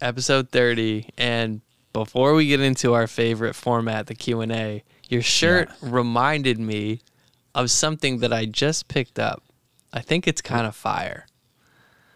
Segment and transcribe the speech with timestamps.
[0.00, 1.60] episode 30 and
[1.92, 7.00] before we get into our favorite format, the Q&A, your shirt reminded me
[7.54, 9.42] of something that I just picked up.
[9.92, 11.26] I think it's kind of fire.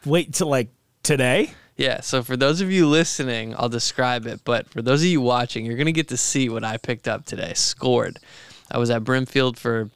[0.04, 0.68] Wait till like
[1.02, 1.54] today.
[1.76, 5.20] Yeah, so for those of you listening, I'll describe it, but for those of you
[5.20, 7.52] watching, you're going to get to see what I picked up today.
[7.54, 8.20] Scored.
[8.70, 9.90] I was at Brimfield for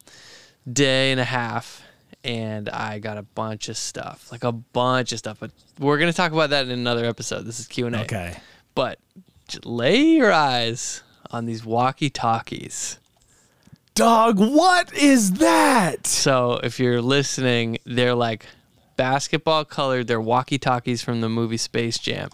[0.70, 1.82] day and a half
[2.28, 6.12] and I got a bunch of stuff, like a bunch of stuff, but we're to
[6.12, 7.46] talk about that in another episode.
[7.46, 8.02] This is Q&A.
[8.02, 8.36] Okay.
[8.74, 8.98] But
[9.64, 12.98] lay your eyes on these walkie-talkies.
[13.94, 16.06] Dog, what is that?
[16.06, 18.44] So if you're listening, they're like
[18.96, 20.06] basketball colored.
[20.06, 22.28] They're walkie talkies from the movie Space Jam.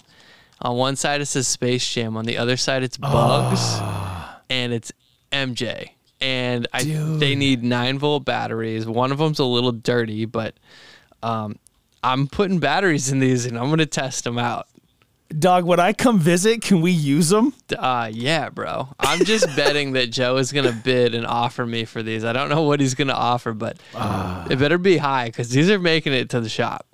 [0.61, 2.17] On one side it says Space Jam.
[2.17, 4.43] On the other side it's Bugs, ah.
[4.51, 4.93] and it's
[5.31, 5.91] MJ.
[6.25, 7.21] And I Dude.
[7.21, 8.87] they need nine volt batteries.
[8.87, 10.55] One of them's a little dirty, but
[11.23, 11.59] um,
[12.03, 14.67] I'm putting batteries in these, and I'm gonna test them out.
[15.39, 17.53] Dog, when I come visit, can we use them?
[17.77, 18.89] Uh, yeah, bro.
[18.99, 22.25] I'm just betting that Joe is gonna bid and offer me for these.
[22.25, 23.77] I don't know what he's gonna offer, but
[24.51, 26.87] it better be high because these are making it to the shop.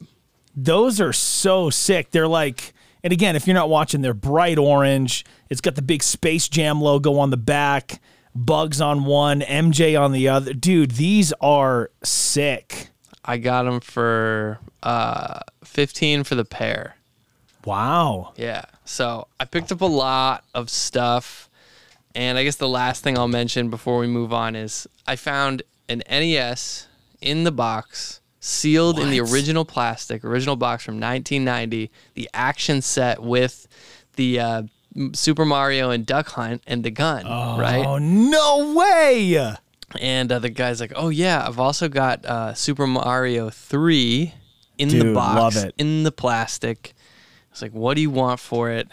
[0.57, 2.11] Those are so sick.
[2.11, 2.73] They're like,
[3.05, 5.25] and again, if you're not watching, they're bright orange.
[5.49, 8.01] It's got the big Space Jam logo on the back,
[8.35, 10.53] Bugs on one, MJ on the other.
[10.53, 12.89] Dude, these are sick.
[13.25, 16.97] I got them for uh 15 for the pair.
[17.65, 18.33] Wow.
[18.37, 18.65] Yeah.
[18.85, 21.49] So I picked up a lot of stuff.
[22.15, 25.63] And I guess the last thing I'll mention before we move on is I found
[25.89, 26.89] an NES
[27.21, 33.23] in the box, sealed in the original plastic, original box from 1990, the action set
[33.23, 33.69] with
[34.17, 34.63] the uh,
[35.13, 37.85] Super Mario and Duck Hunt and the gun, right?
[37.87, 39.55] Oh, no way.
[40.01, 44.35] And uh, the guy's like, "Oh yeah, I've also got uh, Super Mario three
[44.79, 45.75] in the box, love it.
[45.79, 46.95] in the plastic."
[47.51, 48.89] It's like, "What do you want for it?"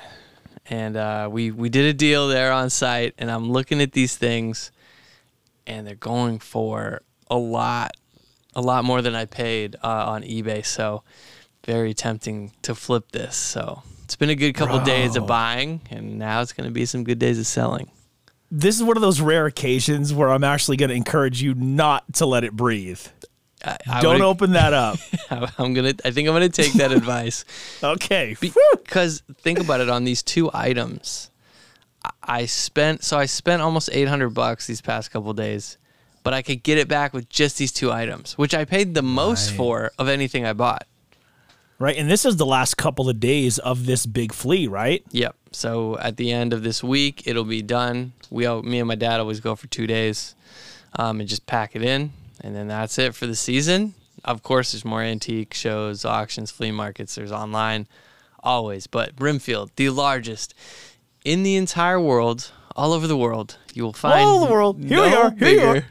[0.69, 4.15] And uh, we we did a deal there on site, and I'm looking at these
[4.17, 4.71] things,
[5.67, 7.95] and they're going for a lot,
[8.55, 10.65] a lot more than I paid uh, on eBay.
[10.65, 11.03] So
[11.63, 13.35] very tempting to flip this.
[13.35, 16.85] So it's been a good couple days of buying, and now it's going to be
[16.85, 17.91] some good days of selling.
[18.49, 22.13] This is one of those rare occasions where I'm actually going to encourage you not
[22.13, 23.01] to let it breathe.
[23.65, 24.97] I, I Don't would- open that up.
[25.59, 25.93] I'm gonna.
[26.05, 27.43] I think I'm gonna take that advice
[27.83, 28.37] Okay.
[28.39, 29.89] because think about it.
[29.89, 31.29] On these two items,
[32.05, 35.77] I- I spent so I spent almost 800 bucks these past couple days,
[36.23, 39.01] but I could get it back with just these two items, which I paid the
[39.01, 40.87] most for of anything I bought.
[41.79, 41.95] Right.
[41.95, 45.03] And this is the last couple of days of this big flea, right?
[45.11, 45.35] Yep.
[45.51, 48.13] So at the end of this week, it'll be done.
[48.29, 50.35] We, all, me and my dad always go for two days,
[50.97, 52.11] um, and just pack it in,
[52.41, 53.93] and then that's it for the season.
[54.25, 57.15] Of course, there's more antique shows, auctions, flea markets.
[57.15, 57.87] There's online,
[58.41, 58.87] always.
[58.87, 60.53] But Brimfield, the largest
[61.23, 64.83] in the entire world, all over the world, you will find All over the world.
[64.83, 65.31] Here we are.
[65.31, 65.83] Here you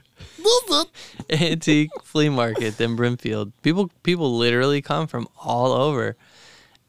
[0.46, 0.84] are.
[0.84, 0.90] bigger
[1.44, 3.52] antique flea market than Brimfield.
[3.62, 6.16] People, people literally come from all over,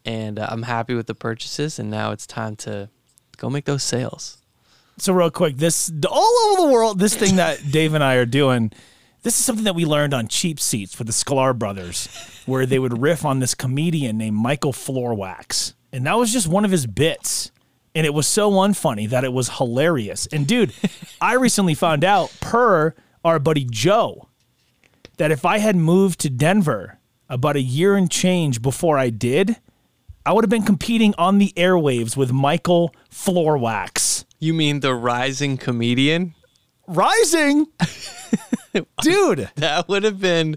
[0.04, 1.78] and uh, I'm happy with the purchases.
[1.78, 2.88] And now it's time to
[3.36, 4.38] go make those sales.
[4.98, 8.26] So real quick, this all over the world, this thing that Dave and I are
[8.26, 8.72] doing,
[9.22, 12.08] this is something that we learned on Cheap Seats with the Sklar brothers,
[12.46, 15.74] where they would riff on this comedian named Michael Floorwax.
[15.92, 17.50] And that was just one of his bits.
[17.94, 20.26] And it was so unfunny that it was hilarious.
[20.26, 20.72] And dude,
[21.20, 22.94] I recently found out per
[23.28, 24.28] our buddy Joe
[25.18, 29.56] that if I had moved to Denver about a year and change before I did,
[30.24, 34.24] I would have been competing on the airwaves with Michael Floorwax.
[34.38, 36.34] You mean the rising comedian?
[36.86, 37.66] Rising.
[39.02, 39.50] Dude.
[39.56, 40.56] That would have been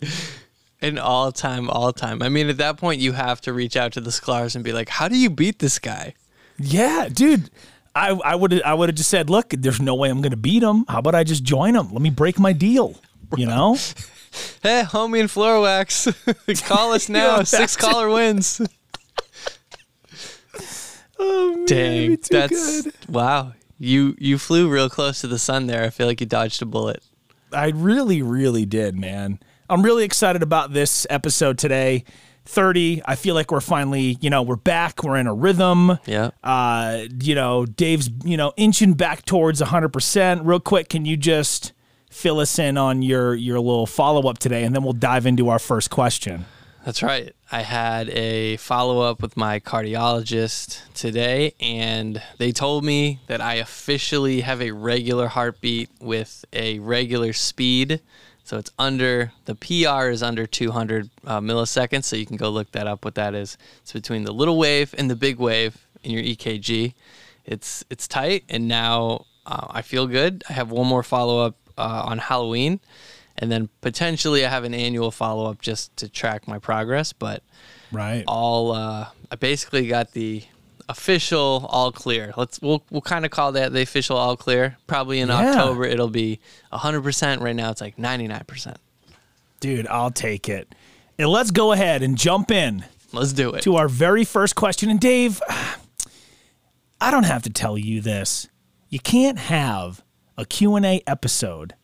[0.82, 2.22] an all time, all time.
[2.22, 4.74] I mean, at that point, you have to reach out to the Sklars and be
[4.74, 6.16] like, how do you beat this guy?
[6.58, 7.50] Yeah, dude.
[7.96, 10.64] I I would I would have just said, look, there's no way I'm gonna beat
[10.64, 10.86] him.
[10.88, 11.92] How about I just join him?
[11.92, 12.96] Let me break my deal.
[13.38, 13.78] You know?
[14.64, 16.08] Hey, homie and floor wax,
[16.64, 17.40] call us now.
[17.40, 18.62] Yeah, Six caller wins.
[21.20, 22.94] oh, man, Dang, that's good.
[23.10, 23.52] wow.
[23.78, 25.84] You you flew real close to the sun there.
[25.84, 27.04] I feel like you dodged a bullet.
[27.52, 29.40] I really, really did, man.
[29.70, 32.06] I'm really excited about this episode today.
[32.46, 33.02] 30.
[33.06, 35.04] I feel like we're finally, you know, we're back.
[35.04, 36.00] We're in a rhythm.
[36.06, 36.32] Yeah.
[36.44, 40.42] Uh, you know, Dave's, you know, inching back towards 100%.
[40.44, 41.74] Real quick, can you just
[42.12, 45.60] fill us in on your your little follow-up today and then we'll dive into our
[45.60, 46.46] first question.
[46.86, 47.34] That's right.
[47.52, 53.56] I had a follow up with my cardiologist today, and they told me that I
[53.56, 58.02] officially have a regular heartbeat with a regular speed.
[58.52, 62.04] So it's under, the PR is under 200 uh, milliseconds.
[62.04, 63.58] So you can go look that up, what that is.
[63.82, 65.88] It's between the little wave and the big wave.
[66.04, 66.94] in your EKG.
[67.46, 70.44] It's it's tight, and now uh, I feel good.
[70.50, 72.82] I have one more follow up uh, on Halloween,
[73.38, 77.14] and then potentially I have an annual follow up just to track my progress.
[77.14, 77.44] But
[77.90, 78.26] Right.
[78.28, 80.44] all uh, I basically got the
[80.92, 82.34] official all clear.
[82.38, 84.78] Let's we'll we'll kind of call that the official all clear.
[84.88, 85.50] Probably in Yeah.
[85.52, 86.40] October it'll be
[86.72, 87.40] 100%.
[87.42, 88.76] Right now it's like 99%.
[89.60, 90.74] Dude, I'll take it.
[91.20, 92.84] And let's go ahead and jump in
[93.14, 93.62] Let's do it.
[93.64, 94.90] to our very first question.
[94.90, 95.42] And Dave,
[97.00, 98.48] I don't have to tell you this.
[98.90, 100.04] You can't have
[100.38, 101.76] a Q&A episode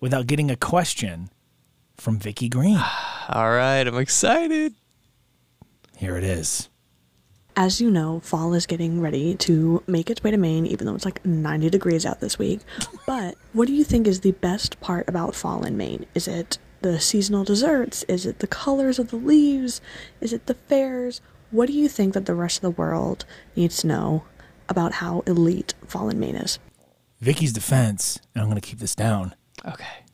[0.00, 1.30] without getting a question
[1.96, 2.76] from Vicky Green.
[3.28, 4.74] All right, I'm excited.
[5.96, 6.68] Here it is.
[7.58, 10.94] As you know, fall is getting ready to make its way to Maine, even though
[10.94, 12.60] it's like 90 degrees out this week.
[13.06, 16.04] But what do you think is the best part about fall in Maine?
[16.14, 18.02] Is it the seasonal desserts?
[18.08, 19.80] Is it the colors of the leaves?
[20.20, 21.22] Is it the fairs?
[21.50, 23.24] What do you think that the rest of the world
[23.54, 24.24] needs to know
[24.68, 26.58] about how elite fall in Maine is?
[27.20, 29.34] Vicky's defense, and I'm going to keep this down.
[29.64, 30.04] Okay.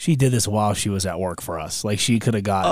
[0.00, 1.84] She did this while she was at work for us.
[1.84, 2.64] Like she could have got,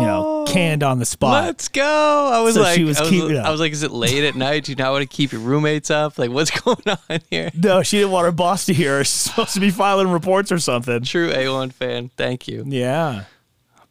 [0.00, 1.44] you know, oh, canned on the spot.
[1.44, 2.30] Let's go.
[2.32, 3.36] I was So like, she was I, was.
[3.38, 4.64] I was like, is it late at night?
[4.64, 6.18] Do you not want to keep your roommates up?
[6.18, 7.52] Like, what's going on here?
[7.54, 8.98] No, she didn't want her boss to hear.
[8.98, 9.04] her.
[9.04, 11.02] She's supposed to be filing reports or something.
[11.04, 12.10] True A1 fan.
[12.16, 12.64] Thank you.
[12.66, 13.26] Yeah.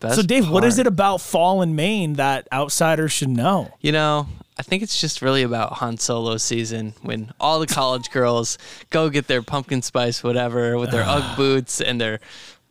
[0.01, 3.71] Best so, Dave, what is it about fall in Maine that outsiders should know?
[3.79, 4.27] You know,
[4.57, 8.57] I think it's just really about Han Solo season when all the college girls
[8.89, 12.19] go get their pumpkin spice whatever with their UGG boots and their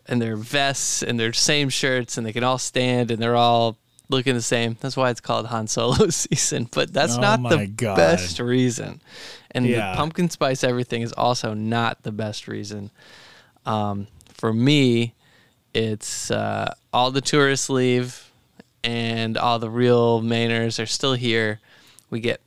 [0.06, 3.76] and their vests and their same shirts and they can all stand and they're all
[4.08, 4.76] looking the same.
[4.80, 6.68] That's why it's called Han Solo season.
[6.72, 7.96] But that's Oh not the God.
[7.96, 9.00] best reason.
[9.52, 9.92] And Yeah.
[9.92, 12.90] the pumpkin spice everything is also not the best reason.
[13.66, 15.14] Um, for me,
[15.74, 18.30] it's uh, all the tourists leave
[18.82, 21.60] and all the real Mainers are still here.
[22.08, 22.40] We get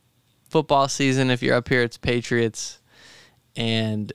[0.50, 1.30] football season.
[1.30, 2.78] If you're up here, it's Patriots,
[3.56, 4.12] and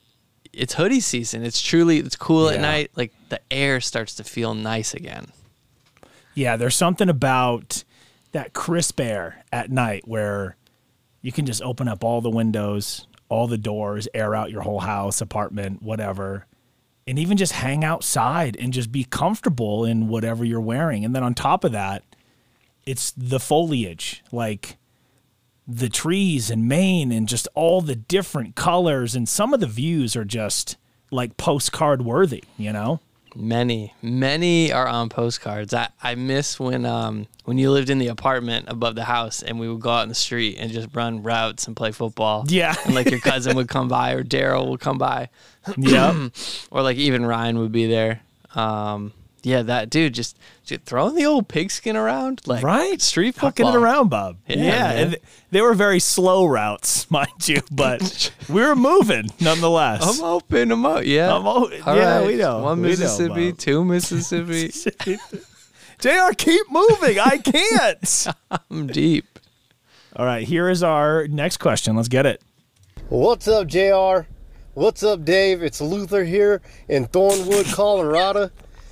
[0.53, 1.43] it's hoodie season.
[1.43, 2.55] It's truly it's cool Yeah.
[2.57, 2.91] at night.
[2.95, 5.27] Like the air starts to feel nice again.
[6.35, 7.83] Yeah, there's something about
[8.31, 10.55] that crisp air at night where
[11.21, 14.79] you can just open up all the windows, all the doors, air out your whole
[14.79, 16.45] house, apartment, whatever,
[17.07, 21.03] and even just hang outside and just be comfortable in whatever you're wearing.
[21.03, 22.03] And then on top of that,
[22.85, 24.77] it's the foliage, like
[25.69, 29.15] the trees in Maine and just all the different colors.
[29.15, 30.77] And some of the views are just
[31.11, 32.99] like postcard worthy, you know?
[33.35, 35.71] Many, many are on postcards.
[35.71, 39.59] I, I miss when um when you lived in the apartment above the house and
[39.59, 42.45] we would go out in the street and just run routes and play football.
[42.47, 42.75] Yeah.
[42.85, 45.29] And like your cousin would come by or Daryl would come by.
[45.77, 46.29] Yeah.
[46.71, 48.21] or like even Ryan would be there.
[48.55, 49.13] Um,
[49.43, 53.01] yeah, that dude just, just throwing the old pigskin around, like right?
[53.01, 54.37] street fucking it around, Bob.
[54.47, 54.97] Yeah, Yeah, man.
[54.97, 55.17] and
[55.51, 60.01] they were very slow routes, mind you, but we were moving nonetheless.
[60.19, 60.71] I'm open.
[60.71, 61.05] I'm out.
[61.05, 62.27] Yeah, I'm o- All yeah, right.
[62.27, 62.59] we know.
[62.63, 64.71] One We know, Mississippi, two Mississippi.
[65.99, 66.33] Jr.
[66.37, 67.19] Keep moving.
[67.19, 68.27] I can't.
[68.71, 69.25] I'm deep.
[70.15, 71.95] All right, here is our next question.
[71.95, 72.41] Let's get it.
[73.09, 74.27] What's up, JR?
[74.75, 75.61] What's up, Dave?
[75.61, 78.49] It's Luther here in Thornton, Colorado.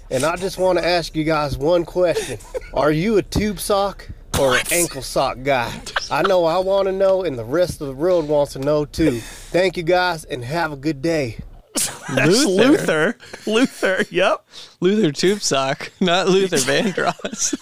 [0.09, 2.39] And I just want to ask you guys one question.
[2.73, 4.07] Are you a tube sock
[4.39, 5.81] or an ankle sock guy?
[6.09, 8.85] I know I want to know, and the rest of the world wants to know
[8.85, 9.19] too.
[9.19, 11.39] Thank you guys, and have a good day.
[12.13, 13.17] That's Luther.
[13.45, 13.49] Luther.
[13.51, 14.05] Luther.
[14.09, 14.47] Yep.
[14.79, 17.55] Luther Tube Sock, not Luther Vandross.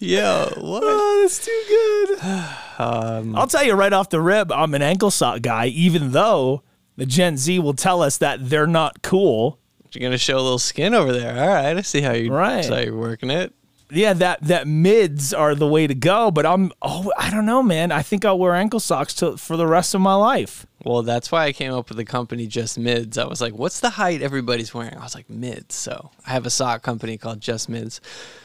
[0.00, 0.82] Yo, what?
[0.84, 2.18] Oh, that's too good.
[2.80, 6.62] Um, I'll tell you right off the rib, I'm an ankle sock guy, even though
[6.94, 9.58] the Gen Z will tell us that they're not cool.
[9.98, 11.36] You're gonna show a little skin over there.
[11.40, 12.64] All right, I see how you Right.
[12.64, 13.52] see how you're working it.
[13.90, 16.30] yeah, that that mids are the way to go.
[16.30, 17.90] But I'm oh I don't know, man.
[17.90, 20.66] I think I'll wear ankle socks to, for the rest of my life.
[20.84, 23.18] Well, that's why I came up with the company Just Mids.
[23.18, 24.94] I was like, what's the height everybody's wearing?
[24.96, 25.74] I was like, mids.
[25.74, 28.00] So I have a sock company called Just Mids.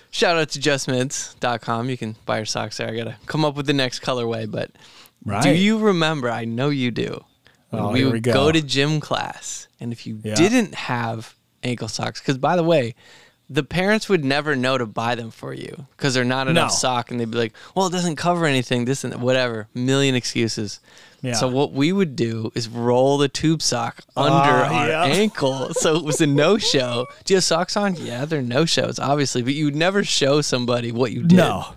[0.09, 1.89] Shout out to justmids.com.
[1.89, 2.89] You can buy your socks there.
[2.89, 4.49] I got to come up with the next colorway.
[4.49, 4.71] But
[5.43, 6.29] do you remember?
[6.29, 7.23] I know you do.
[7.71, 8.33] Oh, we here would we go.
[8.33, 10.35] go to gym class, and if you Yeah.
[10.35, 11.33] didn't have
[11.63, 12.95] ankle socks, because by the way,
[13.49, 16.75] the parents would never know to buy them for you because they're not enough No.
[16.75, 18.85] sock, and they'd be like, "Well, it doesn't cover anything.
[18.85, 20.79] This and that, whatever, million excuses."
[21.21, 21.33] Yeah.
[21.33, 25.03] So what we would do is roll the tube sock under Ah, our yeah.
[25.05, 27.05] ankle, so it was a no-show.
[27.25, 27.95] Do you have socks on?
[27.95, 31.37] Yeah, they're no-shows, obviously, but you would never show somebody what you did.
[31.37, 31.75] No.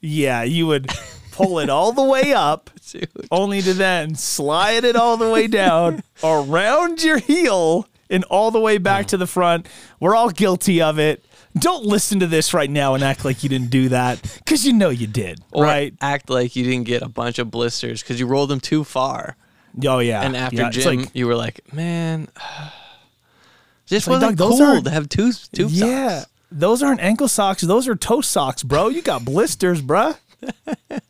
[0.00, 0.88] Yeah, you would
[1.30, 3.08] pull it all the way up, Dude.
[3.30, 8.60] only to then slide it all the way down around your heel and all the
[8.60, 9.66] way back to the front.
[9.98, 11.24] We're all guilty of it.
[11.58, 14.72] don't listen to this right now and act like you didn't do that because you
[14.72, 15.92] know you did, Or right?
[16.00, 19.36] act like you didn't get a bunch of blisters because you rolled them too far.
[19.84, 20.22] Oh yeah.
[20.22, 22.28] And after yeah, gym, like- you were like, man,
[23.86, 26.30] just like, wasn't Doug, those cool to have two tube yeah, socks.
[26.50, 27.62] those aren't ankle socks.
[27.62, 28.88] Those are toe socks, bro.
[28.88, 30.16] You got blisters, bruh.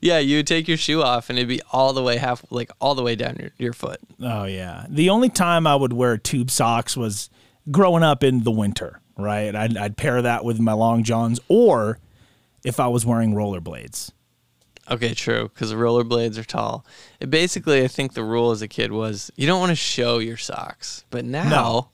[0.00, 2.70] Yeah, you would take your shoe off and it'd be all the way half, like
[2.80, 4.00] all the way down your, your foot.
[4.20, 4.86] Oh yeah.
[4.88, 7.30] The only time I would wear tube socks was
[7.70, 9.54] growing up in the winter, right?
[9.54, 11.98] I'd, I'd pair that with my long johns, or
[12.64, 14.10] if I was wearing rollerblades.
[14.90, 16.84] Okay, true, because rollerblades are tall.
[17.20, 20.18] It basically, I think the rule as a kid was you don't want to show
[20.18, 21.04] your socks.
[21.10, 21.88] But now, No.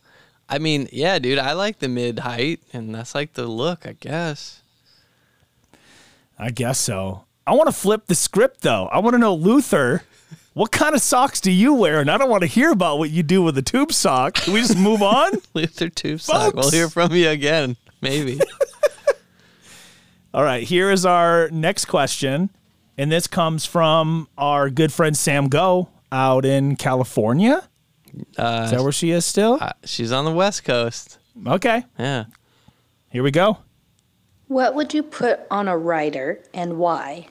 [0.49, 3.93] I mean, yeah, dude, I like the mid height, and that's like the look, I
[3.93, 4.63] guess.
[6.39, 7.25] I guess so.
[7.47, 8.87] I want to flip the script though.
[8.87, 10.03] I want to know, Luther,
[10.55, 12.01] what kind of socks do you wear?
[12.01, 14.35] And I don't want to hear about what you do with a tube sock.
[14.35, 15.33] Can we just move on?
[15.55, 16.55] Luther tube sock.
[16.55, 18.39] We'll hear from you again, maybe.
[20.35, 22.51] All right, here is our next question.
[22.99, 27.67] And this comes from our good friend Sam Go out in California.
[28.37, 29.59] Uh, Is that where she is still?
[29.61, 31.19] uh, she's on the West Coast.
[31.47, 32.25] Okay, Yeah.
[33.11, 33.59] here we go.
[34.49, 37.29] What would you put on a rider and why?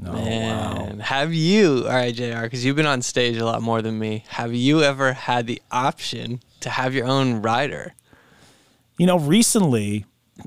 [0.00, 3.98] Man, have you, all right, JR, because you've been on stage a lot more than
[3.98, 7.94] me, have you ever had the option to have your own rider?
[8.96, 10.04] You know, recently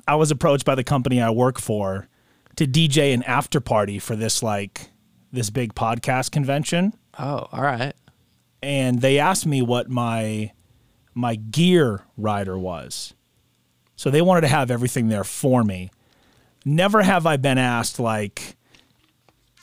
[0.07, 2.07] I was approached by the company I work for
[2.55, 4.89] to DJ an after party for this like
[5.33, 6.93] this big podcast convention.
[7.19, 7.93] Oh, all right.
[8.63, 10.51] and they asked me what my
[11.13, 13.13] my gear rider was.
[13.97, 15.91] So they wanted to have everything there for me.
[16.63, 18.55] Never have I been asked like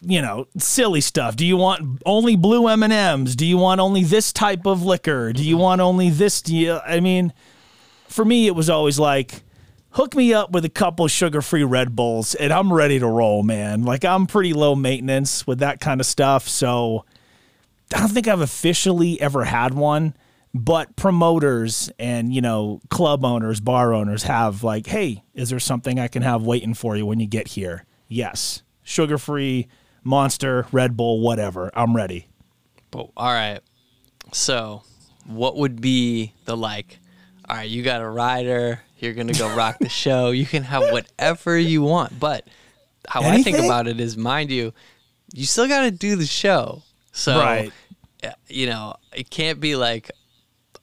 [0.00, 1.36] you know, silly stuff.
[1.36, 3.34] Do you want only blue M&Ms?
[3.36, 5.32] Do you want only this type of liquor?
[5.32, 7.32] Do you want only this do you, I mean,
[8.06, 9.42] for me it was always like
[9.90, 13.82] hook me up with a couple sugar-free Red Bulls and I'm ready to roll, man.
[13.82, 17.04] Like I'm pretty low maintenance with that kind of stuff, so
[17.92, 20.14] I don't think I've officially ever had one,
[20.64, 25.98] but promoters and, you know, club owners, bar owners have like, hey, is there something
[26.00, 27.84] I can have waiting for you when you get here?
[28.08, 28.62] Yes.
[28.82, 29.68] Sugar free,
[30.02, 31.70] monster, Red Bull, whatever.
[31.74, 32.26] I'm ready.
[32.90, 33.60] But all right.
[34.32, 34.82] So,
[35.26, 36.98] what would be the like?
[37.48, 38.80] All right, you got a rider.
[38.98, 40.30] You're gonna go rock the show.
[40.30, 42.18] You can have whatever you want.
[42.18, 42.46] But
[43.06, 44.72] how I think about it is, mind you,
[45.32, 46.82] you still got to do the show.
[47.12, 47.72] So, Right.
[48.24, 50.10] uh, you know, it can't be like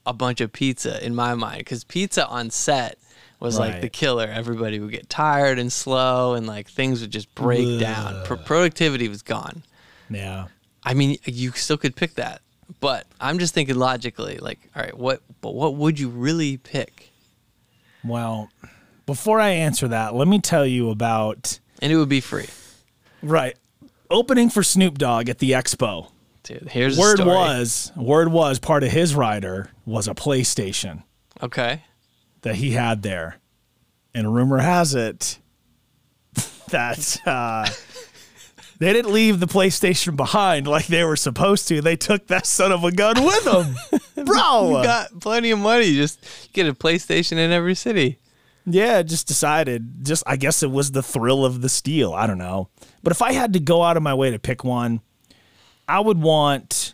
[0.06, 2.98] a bunch of pizza in my mind because pizza on set
[3.40, 4.28] was like the killer.
[4.28, 8.24] Everybody would get tired and slow, and like things would just break down.
[8.26, 9.64] Pro- productivity was gone.
[10.10, 10.48] Yeah.
[10.84, 12.42] I mean, you still could pick that,
[12.80, 14.38] but I'm just thinking logically.
[14.38, 15.22] Like, all right, what?
[15.42, 17.12] But what would you really pick?
[18.04, 18.50] Well,
[19.06, 22.48] before I answer that, let me tell you about And it would be free,
[23.22, 23.56] right
[24.10, 26.12] opening for Snoop Dogg at the Expo.
[26.46, 26.70] Dude.
[26.70, 27.30] Here's Word story.
[27.30, 31.04] was, word was, part of his rider was a PlayStation.
[31.42, 31.84] okay.
[32.42, 33.38] that he had there.
[34.14, 35.40] And rumor has it
[36.70, 37.68] that uh,
[38.80, 41.82] they didn't leave the PlayStation behind like they were supposed to.
[41.82, 43.44] They took that son of a gun with
[44.16, 44.26] them.
[44.26, 44.78] Bro.
[44.78, 45.96] You got plenty of money.
[45.96, 48.20] Just get a PlayStation in every city.
[48.66, 52.14] yeah, just decided, just I guess it was the thrill of the steal.
[52.14, 52.70] I don't know.
[53.04, 55.02] But if I had to go out of my way to pick one,
[55.88, 56.94] I would want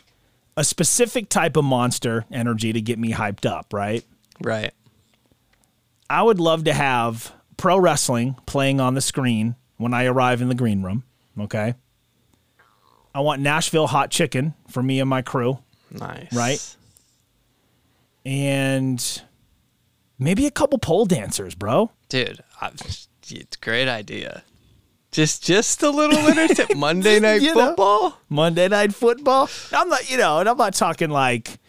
[0.57, 4.03] a specific type of monster energy to get me hyped up, right?
[4.41, 4.73] Right.
[6.09, 10.49] I would love to have pro wrestling playing on the screen when I arrive in
[10.49, 11.03] the green room.
[11.39, 11.73] Okay.
[13.15, 15.59] I want Nashville hot chicken for me and my crew.
[15.89, 16.33] Nice.
[16.33, 16.75] Right.
[18.25, 19.21] And
[20.19, 21.91] maybe a couple pole dancers, bro.
[22.09, 22.43] dude.
[22.59, 24.43] I, it's a great idea.
[25.11, 26.77] Just, just a little entertainment.
[26.77, 27.67] Monday night You know.
[27.67, 28.17] football.
[28.29, 29.49] Monday night football.
[29.73, 31.59] I'm not, you know, and I'm not talking like,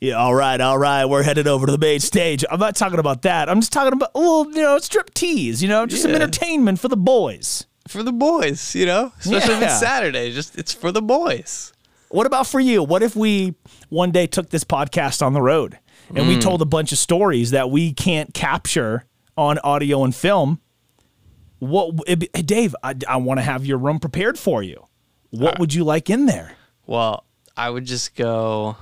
[0.00, 2.44] yeah, all right, all right, we're headed over to the main stage.
[2.50, 3.48] I'm not talking about that.
[3.48, 6.80] I'm just talking about a little, you know, strip tease, you know, just some entertainment
[6.80, 7.66] for the boys.
[7.88, 10.32] for the boys, you know, especially if it's Saturday.
[10.32, 11.72] Just it's for the boys.
[12.08, 12.82] What about for you?
[12.82, 13.54] What if we
[13.88, 15.78] one day took this podcast on the road
[16.14, 16.40] and we mm.
[16.40, 19.04] told a bunch of stories that we can't capture
[19.36, 20.60] on audio and film?
[21.58, 22.76] What, it'd hey, Dave?
[22.82, 24.86] I, I want to have your room prepared for you.
[25.30, 26.52] What would you like in there?
[26.86, 27.24] Well,
[27.56, 28.76] I would just go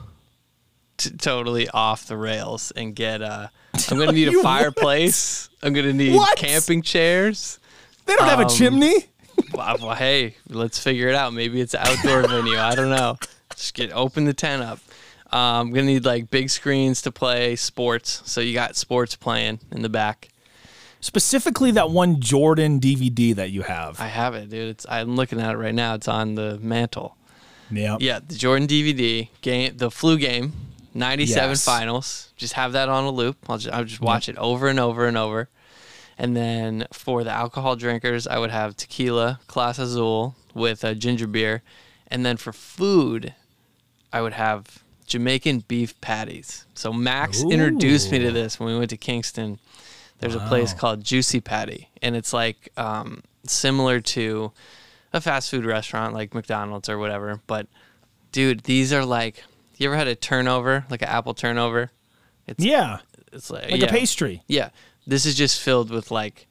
[0.97, 3.49] t- totally off the rails and get uh
[3.91, 5.49] I'm gonna need a fireplace.
[5.63, 6.37] I'm gonna need What?
[6.39, 7.59] camping chairs.
[8.07, 8.95] They don't have a Um, chimney.
[9.53, 11.33] Well, well, hey, let's figure it out.
[11.33, 12.57] Maybe it's an outdoor venue.
[12.57, 13.19] I don't know.
[13.55, 14.79] Just get open the tent up.
[15.33, 18.23] Um, I'm gonna need like big screens to play sports.
[18.27, 20.29] So you got sports playing in the back.
[21.05, 24.01] Specifically, that one Jordan DVD that you have.
[24.01, 24.71] I have it, dude.
[24.71, 25.93] It's I'm looking at it right now.
[25.95, 27.19] It's on the mantle.
[27.71, 27.99] yeah.
[28.01, 30.55] Yeah, the Jordan DVD game, the flu game,
[30.95, 31.63] '97 Yes.
[31.63, 32.33] finals.
[32.39, 33.37] Just have that on a loop.
[33.51, 35.51] I'll just I'll just watch it over and over and over.
[36.17, 41.27] And then for the alcohol drinkers, I would have tequila, Clase Azul with a ginger
[41.27, 41.63] beer,
[42.09, 43.35] and then for food,
[44.11, 46.65] I would have Jamaican beef patties.
[46.73, 49.59] So Max introduced me to this when we went to Kingston.
[50.25, 54.53] There's a place called Juici Patty, and it's like um, similar to
[55.13, 57.41] a fast food restaurant like McDonald's or whatever.
[57.47, 57.67] But
[58.33, 59.45] dude, these are like
[59.77, 61.91] you ever had a turnover, like an apple turnover?
[62.47, 62.99] It's Yeah.
[63.33, 63.87] it's like, Like yeah.
[63.87, 64.43] a pastry.
[64.49, 64.71] Yeah.
[65.07, 66.47] This is just filled with like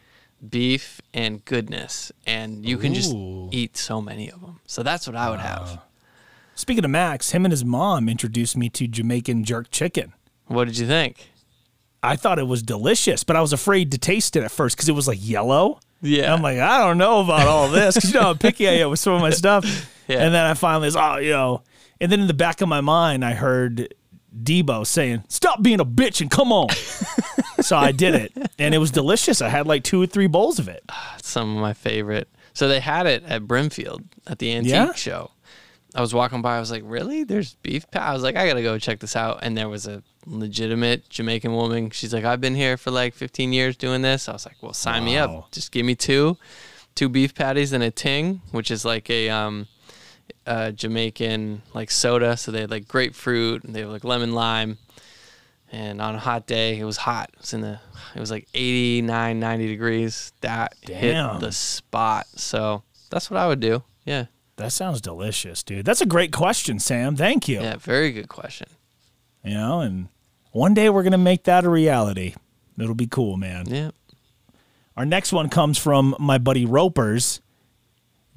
[0.47, 3.13] beef and goodness, and you can just
[3.51, 4.59] eat so many of them.
[4.67, 5.81] So that's what I would have.
[6.55, 10.13] Speaking of Max, him and his mom introduced me to Jamaican jerk chicken.
[10.45, 11.29] What did you think?
[12.03, 14.89] I thought it was delicious, but I was afraid to taste it at first because
[14.89, 15.79] it was like yellow.
[16.01, 16.25] Yeah.
[16.25, 18.73] And I'm like, I don't know about all this because you know how picky I
[18.73, 19.89] am with some of my stuff.
[20.05, 20.17] Yeah.
[20.21, 21.63] And then I finally was, oh, you know,
[22.01, 23.93] and then in the back of my mind, I heard
[24.37, 26.67] Debo saying, "Stop being a bitch and come on."
[27.61, 29.41] so I did it, and it was delicious.
[29.41, 30.83] I had like two or three bowls of it.
[30.89, 32.27] Ah, some of my favorite.
[32.53, 34.91] So they had it at Brimfield at the antique Yeah?
[34.93, 35.31] show.
[35.95, 36.57] I was walking by.
[36.57, 37.23] I was like, "Really?
[37.23, 39.87] There's beef pat?" I was like, "I gotta go check this out." And there was
[39.87, 41.89] a legitimate Jamaican woman.
[41.91, 44.73] She's like, "I've been here for like 15 years doing this." I was like, "Well,
[44.73, 45.51] sign me up.
[45.51, 46.37] Just give me two,
[46.95, 49.67] two beef patties and a ting, which is like a um,
[50.45, 52.37] uh, Jamaican like soda.
[52.37, 54.77] So they had like grapefruit and they have like lemon lime.
[55.71, 57.31] And on a hot day, it was hot.
[57.33, 57.79] It was in the,
[58.15, 60.31] it was like 89, 90 degrees.
[60.41, 61.33] That Damn.
[61.33, 62.27] hit the spot.
[62.35, 63.83] So that's what I would do.
[64.05, 64.25] Yeah.
[64.57, 65.85] That sounds delicious, dude.
[65.85, 67.15] That's a great question, Sam.
[67.15, 67.61] Thank you.
[67.61, 67.77] Yeah.
[67.77, 68.67] Very good question.
[69.43, 70.09] You know, and
[70.51, 72.35] one day we're gonna make that a reality.
[72.77, 73.65] It'll be cool, man.
[73.67, 73.91] Yeah.
[74.95, 77.41] Our next one comes from my buddy Ropers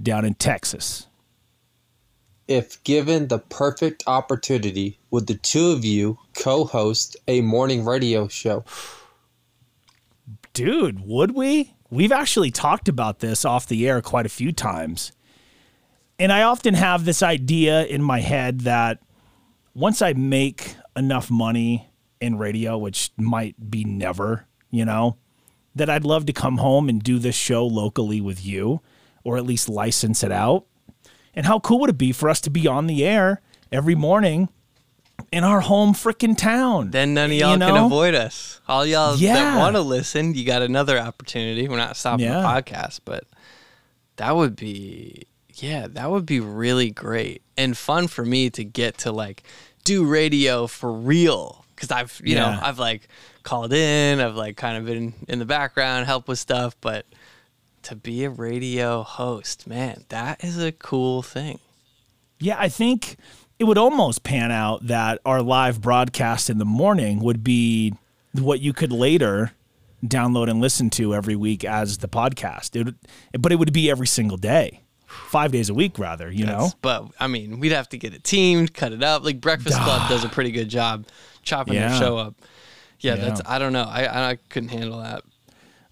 [0.02, 1.06] down in Texas.
[2.48, 8.28] If given the perfect opportunity, would the two of you co host a morning radio
[8.28, 8.64] show?
[10.52, 11.74] Dude, would we?
[11.90, 15.12] We've actually talked about this off the air quite a few times.
[16.18, 19.00] And I often have this idea in my head that
[19.74, 25.16] once I make enough money in radio, which might be never, you know,
[25.74, 28.80] that I'd love to come home and do this show locally with you
[29.24, 30.64] or at least license it out.
[31.34, 34.48] And how cool would it be for us to be on the air every morning
[35.30, 36.92] in our home freaking town?
[36.92, 38.62] Then none of You y'all can avoid us.
[38.66, 39.34] All y'all Yeah.
[39.34, 41.68] that want to listen, you got another opportunity.
[41.68, 42.40] We're not stopping Yeah.
[42.40, 43.24] the podcast, but
[44.16, 45.24] that would be,
[45.62, 49.42] yeah, that would be really great and fun for me to get to like
[49.84, 51.64] do radio for real.
[51.76, 53.08] Cause I've, you know, I've like
[53.42, 57.04] called in, I've like kind of been in the background, help with stuff, but
[57.82, 61.58] to be a radio host, man, that is a cool thing.
[62.40, 63.16] Yeah, I think
[63.58, 67.94] it would almost pan out that our live broadcast in the morning would be
[68.32, 69.52] what you could later
[70.04, 72.76] download and listen to every week as the podcast.
[72.76, 72.96] It would,
[73.38, 76.30] but it would be every single day, five days a week, rather.
[76.30, 79.24] You know, But I mean, we'd have to get it teamed, cut it up.
[79.24, 81.06] Like Breakfast Club does a pretty good job
[81.42, 81.88] chopping Yeah.
[81.90, 82.34] their show up.
[83.00, 83.24] Yeah, Yeah.
[83.26, 83.84] that's I don't know.
[83.88, 85.22] I I couldn't handle that.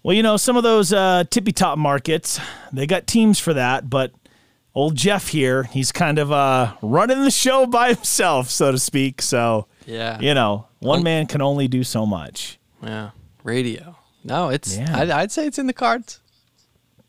[0.03, 2.39] well, you know, some of those uh, tippy top markets
[2.73, 4.11] they got teams for that, but.
[4.77, 9.21] Old Jeff here, he's kind of uh, running the show by himself, so to speak.
[9.21, 10.19] So, Yeah.
[10.19, 12.59] you know, one Um, man can only do so much.
[12.83, 13.11] Yeah.
[13.45, 13.95] Radio.
[14.25, 14.99] No, it's Yeah.
[14.99, 16.19] I'd, I'd say it's in the cards.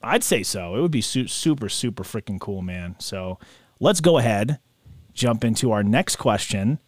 [0.03, 0.77] I'd say so.
[0.77, 2.97] It would be su- super, super freaking cool, man.
[2.99, 3.39] So
[3.81, 4.59] let's go ahead,
[5.13, 6.79] jump into our next question.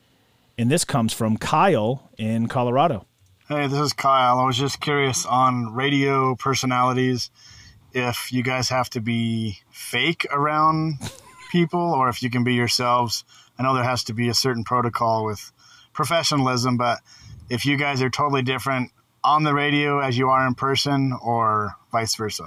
[0.57, 3.07] And this comes from Kyle in Colorado.
[3.49, 4.39] Hey, this is Kyle.
[4.39, 7.31] I was just curious on radio personalities
[7.93, 10.99] if you guys have to be fake around
[11.51, 13.25] people or if you can be yourselves.
[13.59, 15.53] I know there has to be a certain protocol with
[15.93, 16.99] professionalism, but
[17.49, 18.93] if you guys are totally different
[19.25, 22.45] on the radio as you are in person or vice versa.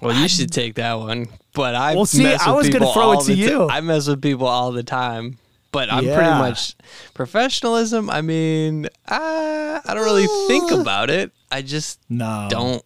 [0.00, 1.26] Well, you should take that one.
[1.54, 3.68] But I Well, see, mess I was gonna throw it to you.
[3.68, 5.38] I mess with people all the time.
[5.70, 6.74] But I'm pretty much
[7.14, 8.08] professionalism.
[8.08, 11.32] I mean, uh, I don't really think about it.
[11.52, 12.46] I just No.
[12.50, 12.82] don't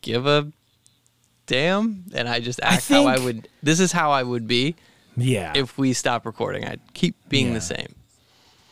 [0.00, 0.50] give a
[1.46, 3.48] damn, and I just act how I would.
[3.62, 4.76] This is how I would be
[5.16, 5.52] Yeah.
[5.54, 6.64] if we stop recording.
[6.64, 7.54] I'd keep being Yeah.
[7.54, 7.94] the same.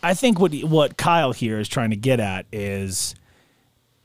[0.03, 3.15] I think what what Kyle here is trying to get at is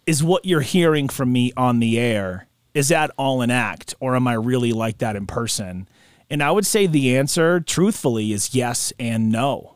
[0.05, 4.15] is what you're hearing from me on the air is that all an act or
[4.15, 5.87] am I really like that in person?
[6.29, 9.75] And I would say the answer truthfully is yes and no.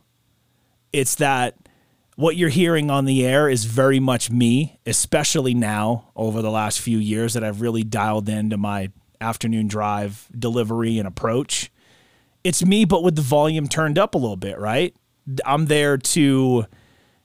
[0.91, 1.55] It's that
[2.15, 6.81] what you're hearing on the air is very much me, especially now over the last
[6.81, 8.89] few years that I've really dialed into my
[9.21, 11.71] afternoon drive delivery and approach.
[12.43, 14.95] It's me, but with the volume turned up a little bit, right?
[15.45, 16.65] I'm there to,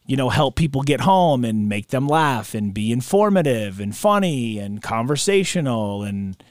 [0.07, 4.59] you know, help people get home and make them laugh and be informative and funny
[4.59, 6.43] and conversational and,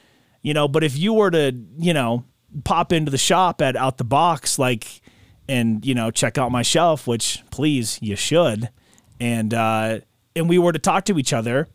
[0.42, 2.24] you know, but if you were to, you know,
[2.64, 5.02] pop into the shop at out the box, like,
[5.52, 8.70] and you know check out my shelf which please you should
[9.20, 10.00] and uh
[10.36, 11.68] and we were to talk to each other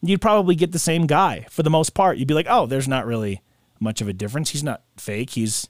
[0.00, 2.18] you'd probably get the same guy for the most part.
[2.18, 3.42] You'd be like oh there's not really
[3.80, 4.50] much of a difference.
[4.50, 5.30] He's not fake.
[5.30, 5.68] He's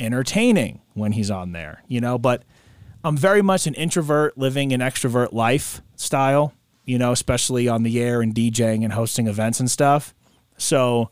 [0.00, 2.44] entertaining when he's on there you know but
[3.04, 6.52] i'm very much an introvert living an extrovert lifestyle
[6.84, 10.14] you know especially on the air and djing and hosting events and stuff
[10.56, 11.10] so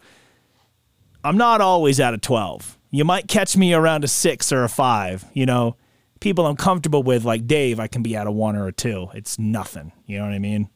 [1.24, 4.68] i'm not always at a 12 you might catch me around a six or a
[4.70, 5.24] five.
[5.34, 5.76] You know,
[6.20, 9.08] people I'm comfortable with, like Dave, I can be at a one or a two.
[9.12, 9.92] It's nothing.
[10.06, 10.70] You know what I mean?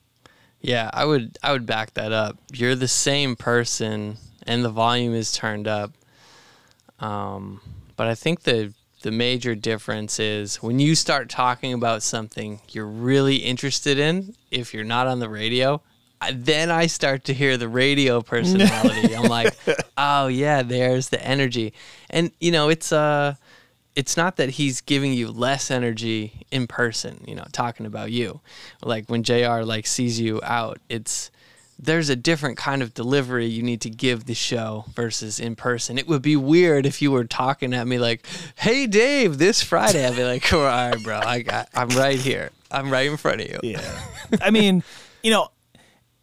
[0.61, 2.37] Yeah, I would I would back that up.
[2.53, 5.93] You're the same person, and the volume is turned up.
[6.99, 7.63] Um,
[7.97, 12.87] but I think the the major difference is when you start talking about something you're
[12.87, 14.35] really interested in.
[14.51, 15.83] If you're not on the radio,
[16.33, 19.15] then I start to hear the radio personality.
[19.15, 19.57] I'm like,
[19.97, 21.73] oh yeah, there's the energy,
[22.11, 23.35] and you know, it's uh,
[23.97, 27.25] it's not that he's giving you less energy in person.
[27.27, 28.41] You know, talking about you,
[28.83, 29.63] like when Jr.
[29.63, 31.31] like sees you out, it's
[31.83, 35.99] there's a different kind of delivery you need to give the show versus in person.
[35.99, 40.07] It would be weird if you were talking at me like, "Hey, Dave, this Friday."
[40.07, 42.51] I'd be like, "All right, bro, I got, I'm right here.
[42.71, 44.01] I'm right in front of you." Yeah,
[44.41, 44.83] I mean,
[45.23, 45.49] you know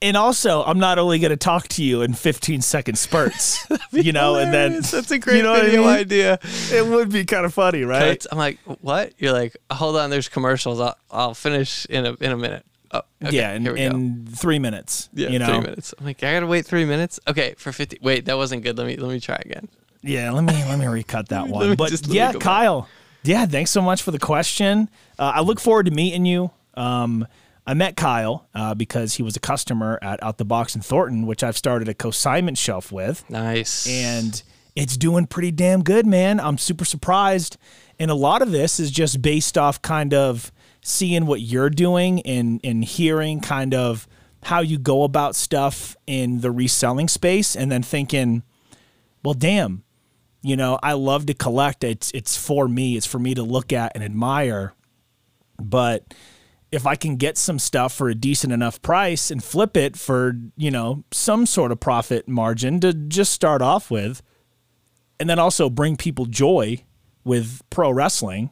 [0.02, 4.12] and also I'm not only going to talk to you in 15 second spurts, you
[4.12, 4.46] know, hilarious.
[4.46, 5.96] and then that's a great you know video I mean?
[5.96, 6.40] idea.
[6.72, 8.20] It would be kind of funny, right?
[8.20, 8.28] Cuts.
[8.32, 9.14] I'm like, what?
[9.18, 10.80] You're like, hold on, there's commercials.
[10.80, 12.66] I'll, I'll finish in a in a minute.
[12.98, 15.10] Oh, okay, yeah, in, in three minutes.
[15.14, 15.48] Yeah, you know?
[15.48, 15.94] three minutes.
[15.98, 17.20] I'm like, I gotta wait three minutes.
[17.28, 18.00] Okay, for 50.
[18.02, 18.78] Wait, that wasn't good.
[18.78, 19.68] Let me let me try again.
[20.02, 21.76] Yeah, let me let me recut that one.
[21.76, 22.42] But yeah, back.
[22.42, 22.88] Kyle.
[23.24, 24.90] Yeah, thanks so much for the question.
[25.20, 26.52] Uh, I look forward to meeting you.
[26.76, 27.28] Um,
[27.66, 31.26] I met Kyle uh, because he was a customer at Out the Box in Thornton,
[31.26, 33.30] which I've started a consignment shelf with.
[33.30, 33.86] Nice.
[33.88, 34.42] and
[34.78, 36.40] it's doing pretty damn good, man.
[36.40, 37.58] I'm super surprised.
[38.00, 40.52] And a lot of this is just based off kind of
[40.88, 44.08] seeing what you're doing and and hearing kind of
[44.44, 48.44] how you go about stuff in the reselling space and then thinking,
[49.24, 49.84] well, damn,
[50.42, 51.84] you know, I love to collect.
[51.84, 52.96] It's it's for me.
[52.96, 54.74] It's for me to look at and admire.
[55.60, 56.14] But
[56.72, 60.38] if I can get some stuff for a decent enough price and flip it for,
[60.56, 64.22] you know, some sort of profit margin to just start off with,
[65.20, 66.84] and then also bring people joy
[67.26, 68.52] with pro wrestling,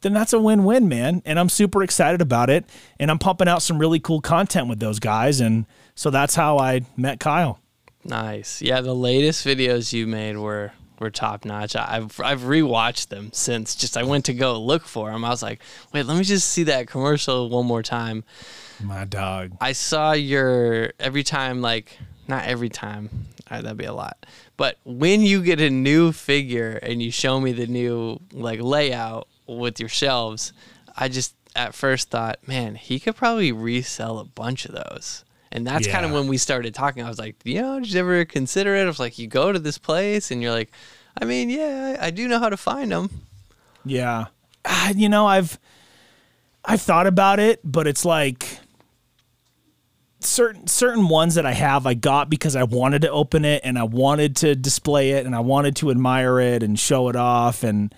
[0.00, 1.22] then that's a win win, man.
[1.24, 2.64] And I'm super excited about it.
[2.98, 5.40] And I'm pumping out some really cool content with those guys.
[5.40, 7.60] And so that's how I met Kyle.
[8.04, 8.62] Nice.
[8.62, 11.76] Yeah, the latest videos you made were were top notch.
[11.76, 13.74] I've I've rewatched them since.
[13.74, 15.24] Just I went to go look for them.
[15.24, 15.60] I was like,
[15.92, 18.24] wait, let me just see that commercial one more time.
[18.82, 19.52] My dog.
[19.60, 23.10] I saw your every time, like not every time.
[23.50, 24.26] right, that'd be a lot.
[24.56, 29.28] But when you get a new figure and you show me the new like layout
[29.48, 30.52] with your shelves,
[30.96, 35.24] I just at first thought, man, he could probably resell a bunch of those.
[35.50, 37.02] And that's kind of when we started talking.
[37.02, 38.82] I was like, you know, did you ever consider it?
[38.82, 40.70] I was like, you go to this place and you're like,
[41.20, 43.10] I mean, yeah, I I do know how to find them.
[43.84, 44.26] Yeah.
[44.64, 45.58] Ah, you know, I've
[46.64, 48.58] I've thought about it, but it's like
[50.20, 53.78] certain certain ones that I have I got because I wanted to open it and
[53.78, 57.62] I wanted to display it and I wanted to admire it and show it off
[57.62, 57.94] and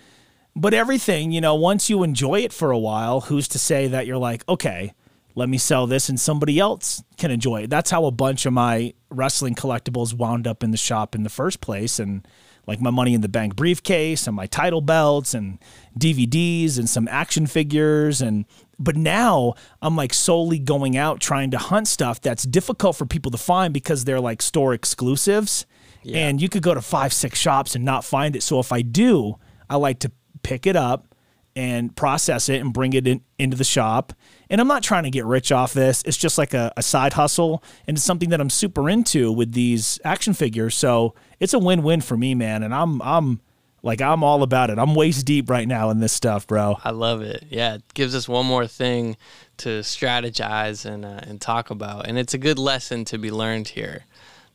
[0.57, 4.07] but everything, you know, once you enjoy it for a while, who's to say that
[4.07, 4.93] you're like, okay,
[5.35, 7.71] let me sell this and somebody else can enjoy it.
[7.71, 11.31] That's how a bunch of my wrestling collectibles wound up in the shop in the
[11.31, 12.27] first place and
[12.67, 15.59] like my money in the bank briefcase and my title belts and
[15.99, 18.45] DVDs and some action figures and
[18.79, 23.31] but now I'm like solely going out trying to hunt stuff that's difficult for people
[23.31, 25.67] to find because they're like store exclusives.
[26.15, 28.43] And you could go to 5 6 shops and not find it.
[28.43, 29.37] So if I do
[29.71, 30.11] I like to
[30.43, 31.15] pick it up
[31.57, 34.13] and process it and bring it in, into the shop.
[34.49, 36.03] And I'm not trying to get rich off this.
[36.05, 37.63] It's just like a, a side hustle.
[37.87, 40.75] And it's something that I'm super into with these action figures.
[40.75, 42.63] So it's a win-win for me, man.
[42.63, 43.41] And I'm I'm
[43.83, 44.79] like I'm all about it.
[44.79, 46.79] I'm waist deep right now in this stuff, bro.
[46.85, 47.45] I love it.
[47.51, 49.17] Yeah, it gives us one more thing
[49.59, 53.69] to strategize and uh, and talk about, and it's a good lesson to be learned
[53.69, 54.05] here.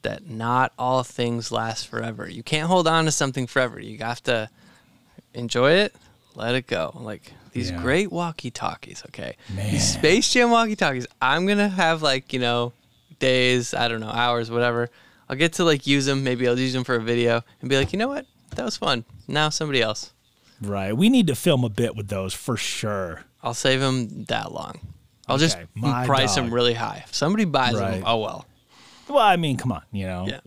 [0.01, 2.29] That not all things last forever.
[2.29, 3.79] You can't hold on to something forever.
[3.79, 4.49] You have to
[5.35, 5.95] enjoy it,
[6.35, 6.91] let it go.
[6.99, 7.81] Like these Yeah.
[7.81, 9.35] great walkie talkies, okay?
[9.53, 9.71] Man.
[9.71, 11.07] These Space Jam walkie talkies.
[11.21, 12.73] I'm gonna have like you know,
[13.19, 14.89] days, I don't know, hours, whatever.
[15.29, 16.23] I'll get to like use them.
[16.23, 18.77] Maybe I'll use them for a video and be like, you know what, that was
[18.77, 19.05] fun.
[19.27, 20.11] Now somebody else.
[20.61, 20.95] Right.
[20.95, 23.23] We need to film a bit with those for sure.
[23.43, 24.79] I'll save them that long.
[25.27, 26.45] I'll just Okay, my price dog.
[26.45, 27.03] them really high.
[27.07, 27.95] If somebody buys Right.
[27.95, 28.45] them, oh well.
[29.07, 30.25] Well, I mean, come on, you know.
[30.27, 30.39] Yeah.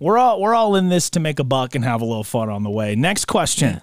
[0.00, 2.48] We're all we're all in this to make a buck and have a little fun
[2.50, 2.94] on the way.
[2.96, 3.80] Next question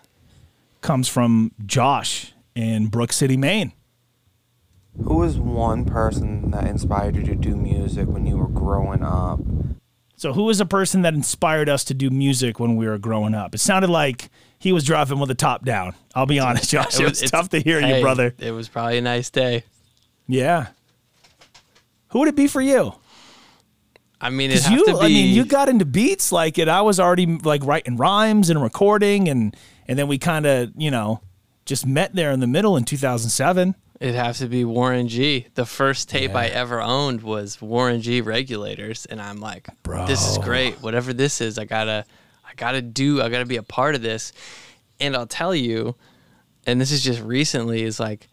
[0.81, 3.71] comes from Josh in Brook City, Maine.
[5.03, 9.39] Who was one person that inspired you to do music when you were growing up?
[10.17, 13.33] So, who was a person that inspired us to do music when we were growing
[13.33, 13.55] up?
[13.55, 15.95] It sounded like he was driving with the top down.
[16.13, 16.99] I'll be honest, Josh.
[16.99, 18.35] It, was it's- tough to hear you, brother.
[18.37, 19.63] It was probably a nice day.
[20.27, 20.67] Yeah.
[22.09, 22.93] Who would it be for you?
[24.21, 24.99] I mean, it you, to be.
[24.99, 26.67] I mean, you got into beats like it.
[26.67, 29.55] I was already like writing rhymes and recording, and
[29.87, 31.21] and then we kind of, you know,
[31.65, 33.75] just met there in the middle in 2007.
[33.99, 35.47] It'd have to be Warren G.
[35.53, 38.21] The first tape I ever owned was Warren G.
[38.21, 40.07] Regulators, and I'm like, Bro.
[40.07, 40.81] this is great.
[40.81, 42.05] Whatever this is, I gotta,
[42.43, 43.21] I gotta do.
[43.21, 44.33] I gotta be a part of this.
[44.99, 45.95] And I'll tell you,
[46.65, 48.27] and this is just recently, is like,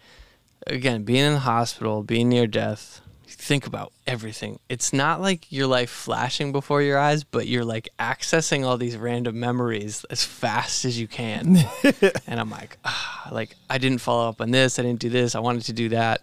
[0.66, 3.02] again, being in the hospital, being near death.
[3.48, 4.58] Think about everything.
[4.68, 8.98] It's not like your life flashing before your eyes, but you're like accessing all these
[8.98, 11.56] random memories as fast as you can.
[12.26, 15.34] and I'm like, ah, like I didn't follow up on this, I didn't do this,
[15.34, 16.20] I wanted to do that.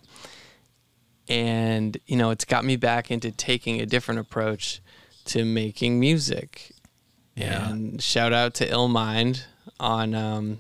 [1.27, 4.79] And you know, it's got me back into taking a different approach
[5.25, 6.73] to making music.
[7.33, 7.71] Yeah.
[7.71, 9.45] And shout out to Illmind
[9.79, 10.59] on um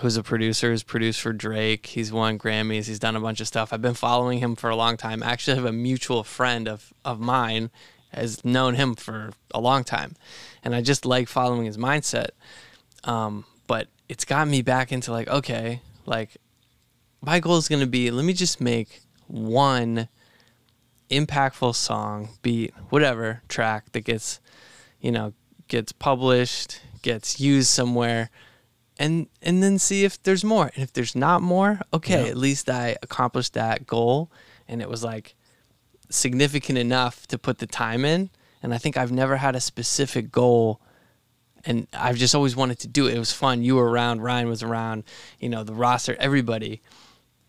[0.00, 1.86] who's a producer, who's produced for Drake.
[1.86, 3.72] He's won Grammys, he's done a bunch of stuff.
[3.72, 5.22] I've been following him for a long time.
[5.22, 7.70] I actually have a mutual friend of of mine
[8.12, 10.16] has known him for a long time.
[10.64, 12.30] And I just like following his mindset.
[13.04, 16.36] Um, but it's got me back into like, okay, like
[17.20, 20.08] my goal is going to be let me just make one
[21.10, 24.40] impactful song, beat, whatever track that gets,
[25.00, 25.32] you know,
[25.68, 28.30] gets published, gets used somewhere,
[28.98, 30.70] and and then see if there's more.
[30.74, 32.30] And if there's not more, okay, Yeah.
[32.30, 34.30] at least I accomplished that goal,
[34.66, 35.34] and it was like
[36.10, 38.30] significant enough to put the time in.
[38.62, 40.80] And I think I've never had a specific goal
[41.64, 43.14] and I've just always wanted to do it.
[43.14, 43.62] It was fun.
[43.62, 45.02] You were around, Ryan was around,
[45.40, 46.80] you know, the roster, everybody.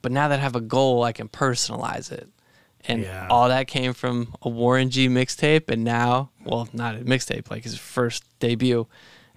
[0.02, 2.28] But now that I have a goal, I can personalize it.
[2.86, 3.28] And Yeah.
[3.30, 7.64] all that came from a Warren G mixtape, and now, well, not a mixtape, like
[7.64, 8.88] his first debut,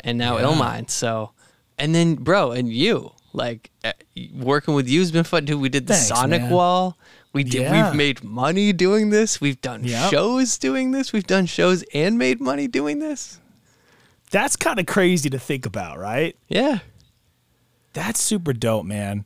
[0.00, 0.44] and now Yeah.
[0.44, 0.90] Illmind.
[0.90, 1.32] So,
[1.78, 3.92] and then, bro, and you, like, uh,
[4.34, 5.58] working with you has been fun too.
[5.58, 6.50] We did the Thanks, Sonic man.
[6.50, 6.98] Wall.
[7.32, 7.62] We did.
[7.62, 7.88] Yeah.
[7.88, 9.40] We've made money doing this.
[9.40, 10.10] We've done Yep.
[10.10, 11.12] shows doing this.
[11.14, 13.38] We've done shows and made money doing this.
[14.30, 16.36] That's kind of crazy to think about, right?
[16.48, 16.80] Yeah.
[17.94, 19.24] That's super dope, man.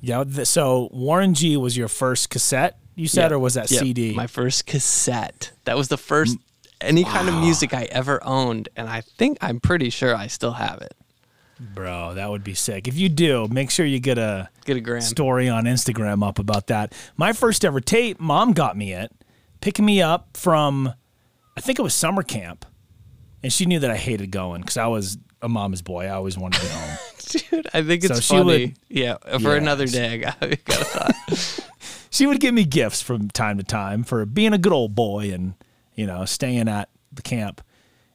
[0.00, 0.24] Yeah.
[0.24, 3.36] th- So Warren G was your first cassette, you said, Yeah.
[3.36, 4.12] or was that Yeah, CD?
[4.14, 5.52] My first cassette.
[5.64, 6.36] That was the first
[6.80, 10.52] any kind of music I ever owned, and I think I'm pretty sure I still
[10.52, 10.94] have it.
[11.74, 12.88] Bro, that would be sick.
[12.88, 15.00] If you do, make sure you get a Get a gram.
[15.02, 16.94] story on Instagram up about that.
[17.16, 19.12] My first ever tape, mom got me it,
[19.60, 20.92] picking me up from,
[21.56, 22.64] I think it was summer camp.
[23.42, 26.06] And she knew that I hated going because I was a mama's boy.
[26.06, 26.96] I always wanted to be home.
[27.62, 28.44] Dude, I think it's So funny.
[28.66, 29.56] would- yeah, for Yeah.
[29.56, 31.14] another day, I got, I got a thought.
[32.10, 35.30] she would give me gifts from time to time for being a good old boy
[35.32, 35.54] and
[35.94, 37.60] you know staying at the camp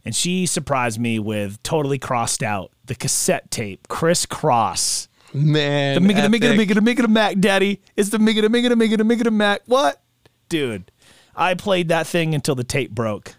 [0.04, 5.08] and she surprised me with Totally Krossed Out the cassette tape Kris Kross.
[5.34, 6.70] Man, the Migga the Migga the epic.
[6.70, 9.24] Migga the Migga the Mac daddy it's the Migga the Migga the Migga the Migga
[9.26, 10.02] the Mac what
[10.48, 10.92] dude
[11.36, 13.36] I played that thing until the tape broke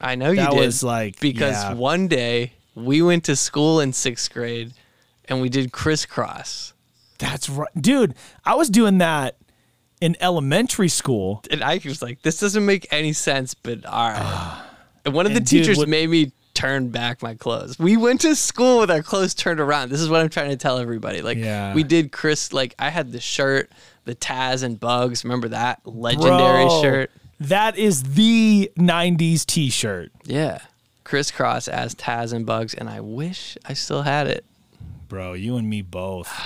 [0.00, 0.60] I know you that did.
[0.60, 1.72] was like because yeah.
[1.72, 4.74] one day we went to school in sixth grade,
[5.24, 6.74] and we did Kris Kross.
[7.18, 9.36] that's right dude I was doing that
[10.02, 14.62] in elementary school and I was like, "This doesn't make any sense," but all right.
[15.06, 17.78] and one of the And dude, teachers what- made me turn back my clothes.
[17.78, 19.90] We went to school with our clothes turned around.
[19.90, 21.22] This is what I'm trying to tell everybody.
[21.22, 21.74] Like, Yeah.
[21.74, 22.52] we did Chris.
[22.52, 23.70] Like, I had the shirt,
[24.04, 25.22] the Taz and Bugs.
[25.24, 27.10] Remember that legendary Bro, shirt?
[27.40, 30.58] that is the 90s t-shirt Yeah,
[31.04, 34.44] Kris Kross as Taz and Bugs, and I wish I still had it.
[35.08, 36.32] Bro, you and me both.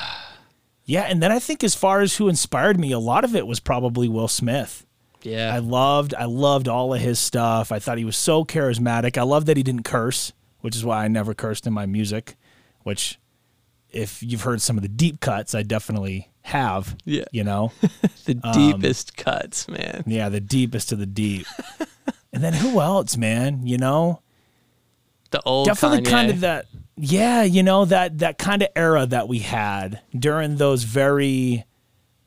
[0.86, 3.46] Yeah, and then I think as far as who inspired me, a lot of it
[3.46, 4.84] was probably Will Smith.
[5.22, 7.72] Yeah, I loved I loved all of his stuff.
[7.72, 9.18] I thought he was so charismatic.
[9.18, 12.36] I love that he didn't curse, which is why I never cursed in my music,
[12.82, 13.18] which
[13.90, 16.96] if you've heard some of the deep cuts, I definitely have.
[17.04, 17.24] Yeah.
[17.32, 17.72] You know?
[18.24, 20.04] the um, deepest cuts, man.
[20.06, 21.46] yeah, the deepest of the deep.
[22.32, 23.66] and then who else, man?
[23.66, 24.22] You know?
[25.30, 26.10] The old definitely Kanye.
[26.10, 26.66] kind of that
[27.02, 31.64] yeah, you know that that kind of era that we had during those very,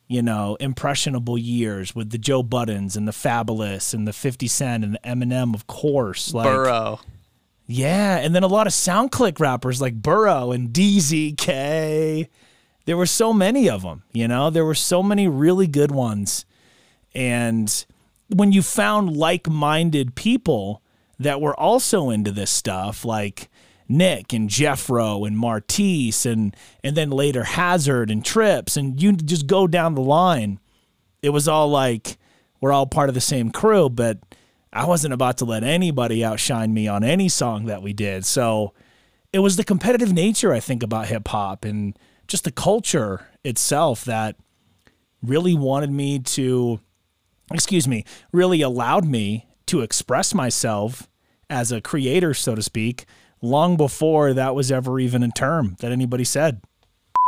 [0.07, 4.83] you know, impressionable years with the Joe Budden and the Fabolous and the Fifty Cent
[4.83, 6.33] and the Eminem, of course.
[6.33, 6.99] Like, Burrow.
[7.65, 12.27] Yeah, and then a lot of SoundClick rappers like Burrow and DZK.
[12.85, 14.49] There were so many of them, you know.
[14.49, 16.45] There were so many really good ones,
[17.15, 17.85] and
[18.27, 20.81] when you found like-minded people
[21.19, 23.49] that were also into this stuff, like
[23.97, 29.47] Nick and Jeffro and Martise and and then later Hazard and Trips and you just
[29.47, 30.59] go down the line.
[31.21, 32.17] It was all like
[32.59, 34.19] we're all part of the same crew, but
[34.71, 38.25] I wasn't about to let anybody outshine me on any song that we did.
[38.25, 38.73] So
[39.31, 44.05] it was the competitive nature I think about hip hop and just the culture itself
[44.05, 44.35] that
[45.21, 46.79] really wanted me to
[47.51, 51.09] excuse me, really allowed me to express myself
[51.49, 53.05] as a creator, so to speak,
[53.43, 56.61] long before that was ever even a term that anybody said.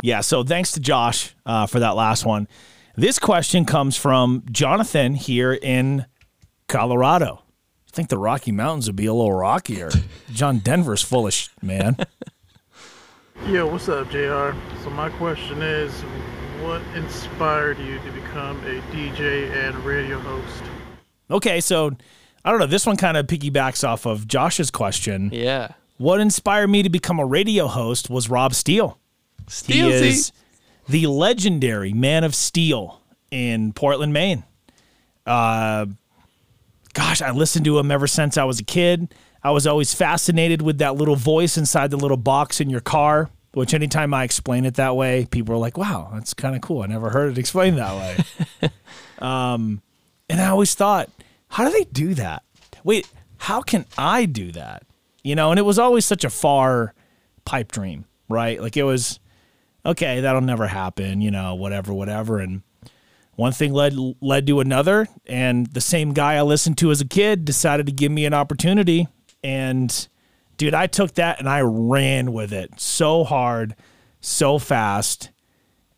[0.01, 2.47] Yeah, so thanks to Josh uh, for that last one.
[2.95, 6.05] This question comes from Jonathan here in
[6.67, 7.43] Colorado.
[7.87, 9.89] I think the Rocky Mountains would be a little rockier.
[10.31, 11.97] John Denver's full of sh- man.
[13.47, 14.51] Yo, what's up, JR?
[14.83, 15.91] So my question is,
[16.61, 20.63] what inspired you to become a DJ and radio host?
[21.29, 21.91] Okay, so
[22.45, 22.65] I don't know.
[22.65, 25.29] This one kind of piggybacks off of Josh's question.
[25.33, 25.73] Yeah.
[25.97, 28.99] What inspired me to become a radio host was Rob Steele.
[29.65, 30.31] He is
[30.89, 34.43] the legendary Man of Steel in Portland, Maine.
[35.25, 35.85] Uh,
[36.93, 39.13] gosh, I listened to him ever since I was a kid.
[39.41, 43.29] I was always fascinated with that little voice inside the little box in your car,
[43.53, 46.81] which anytime I explain it that way, people are like, wow, that's kind of cool.
[46.81, 48.69] I never heard it explained that way.
[49.19, 49.81] um,
[50.29, 51.09] and I always thought,
[51.47, 52.43] how do they do that?
[52.83, 54.83] Wait, how can I do that?
[55.25, 56.93] You know, and it was always such a far
[57.45, 58.61] pipe dream, right?
[58.61, 59.19] Like it was,
[59.83, 62.37] okay, that'll never happen, you know, whatever, whatever.
[62.37, 62.61] And
[63.35, 67.07] one thing led led to another, and the same guy I listened to as a
[67.07, 69.07] kid decided to give me an opportunity.
[69.43, 70.07] And
[70.57, 73.75] dude, I took that and I ran with it so hard,
[74.21, 75.31] so fast.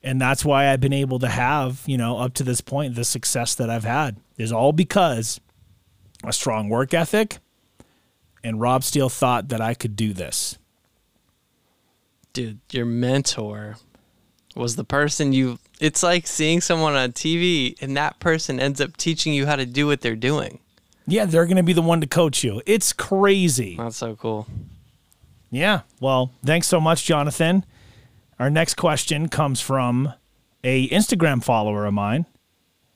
[0.01, 3.03] And that's why I've been able to have, you know, up to this point, the
[3.03, 5.41] success that I've had is all because
[6.23, 7.39] a strong work ethic.
[8.43, 10.57] And Rob Steele thought that I could do this.
[12.33, 13.77] Dude, your mentor
[14.55, 15.59] was the person you.
[15.79, 19.65] It's like seeing someone on TV and that person ends up teaching you how to
[19.65, 20.59] do what they're doing.
[21.07, 22.61] Yeah, they're going to be the one to coach you.
[22.65, 23.77] It's crazy.
[23.77, 24.47] That's so cool.
[25.49, 25.81] Yeah.
[25.99, 27.65] Well, thanks so much, Jonathan.
[28.39, 30.13] Our next question comes from
[30.63, 32.25] a Instagram follower of mine.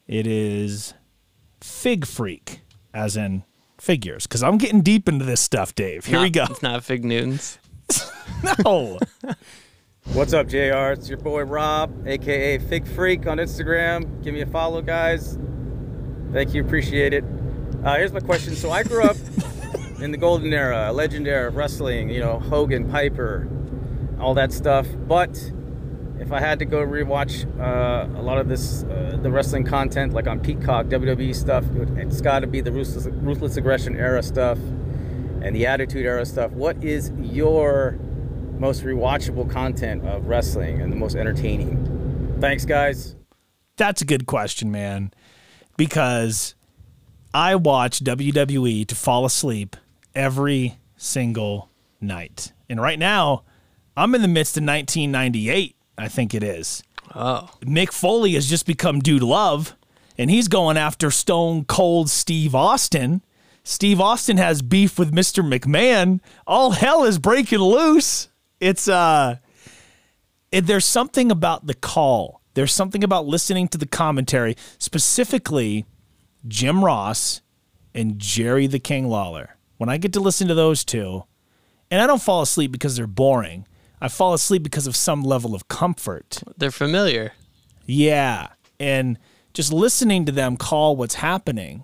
[0.07, 0.93] It is
[1.61, 2.61] Fig Freak,
[2.93, 3.43] as in
[3.81, 6.05] figures, because I'm getting deep into this stuff, Dave.
[6.05, 6.43] Here Not- we go.
[6.49, 7.57] It's not Fig Newtons.
[8.65, 8.97] No.
[10.13, 10.91] What's up, JR?
[10.93, 14.23] It's your boy Rob, aka Fig Freak on Instagram.
[14.23, 15.37] Give me a follow, guys.
[16.33, 17.23] Thank you, appreciate it.
[17.83, 18.55] Uh, here's my question.
[18.55, 19.15] So I grew up
[20.01, 22.09] in the golden era, legend era of wrestling.
[22.09, 23.47] You know, Hogan, Piper,
[24.19, 24.87] all that stuff.
[25.07, 25.37] But
[26.21, 30.13] if I had to go rewatch uh, a lot of this, uh, the wrestling content,
[30.13, 31.65] like on Peacock, WWE stuff,
[31.97, 36.51] it's got to be the ruthless, ruthless aggression era stuff and the attitude era stuff.
[36.51, 37.97] What is your
[38.59, 42.37] most rewatchable content of wrestling and the most entertaining?
[42.39, 43.15] Thanks, guys.
[43.77, 45.11] That's a good question, man.
[45.75, 46.53] Because
[47.33, 49.75] I watch WWE to fall asleep
[50.13, 52.51] every single night.
[52.69, 53.43] And right now,
[53.97, 56.81] I'm in the midst of 1998, I think it is.
[57.13, 57.47] Oh.
[57.61, 59.75] Mick Foley has just become Dude Love,
[60.17, 63.21] and he's going after Stone Cold Steve Austin.
[63.63, 65.47] Steve Austin has beef with Mr.
[65.47, 66.19] McMahon.
[66.47, 68.29] All hell is breaking loose.
[68.59, 69.37] It's uh
[70.51, 72.41] it, there's something about the call.
[72.55, 75.85] There's something about listening to the commentary, specifically
[76.47, 77.41] Jim Ross
[77.93, 79.55] and Jerry the King Lawler.
[79.77, 81.25] When I get to listen to those two,
[81.91, 83.67] and I don't fall asleep because they're boring.
[84.01, 86.41] I fall asleep because of some level of comfort.
[86.57, 87.33] They're familiar.
[87.85, 88.47] Yeah.
[88.79, 89.19] And
[89.53, 91.83] just listening to them call what's happening.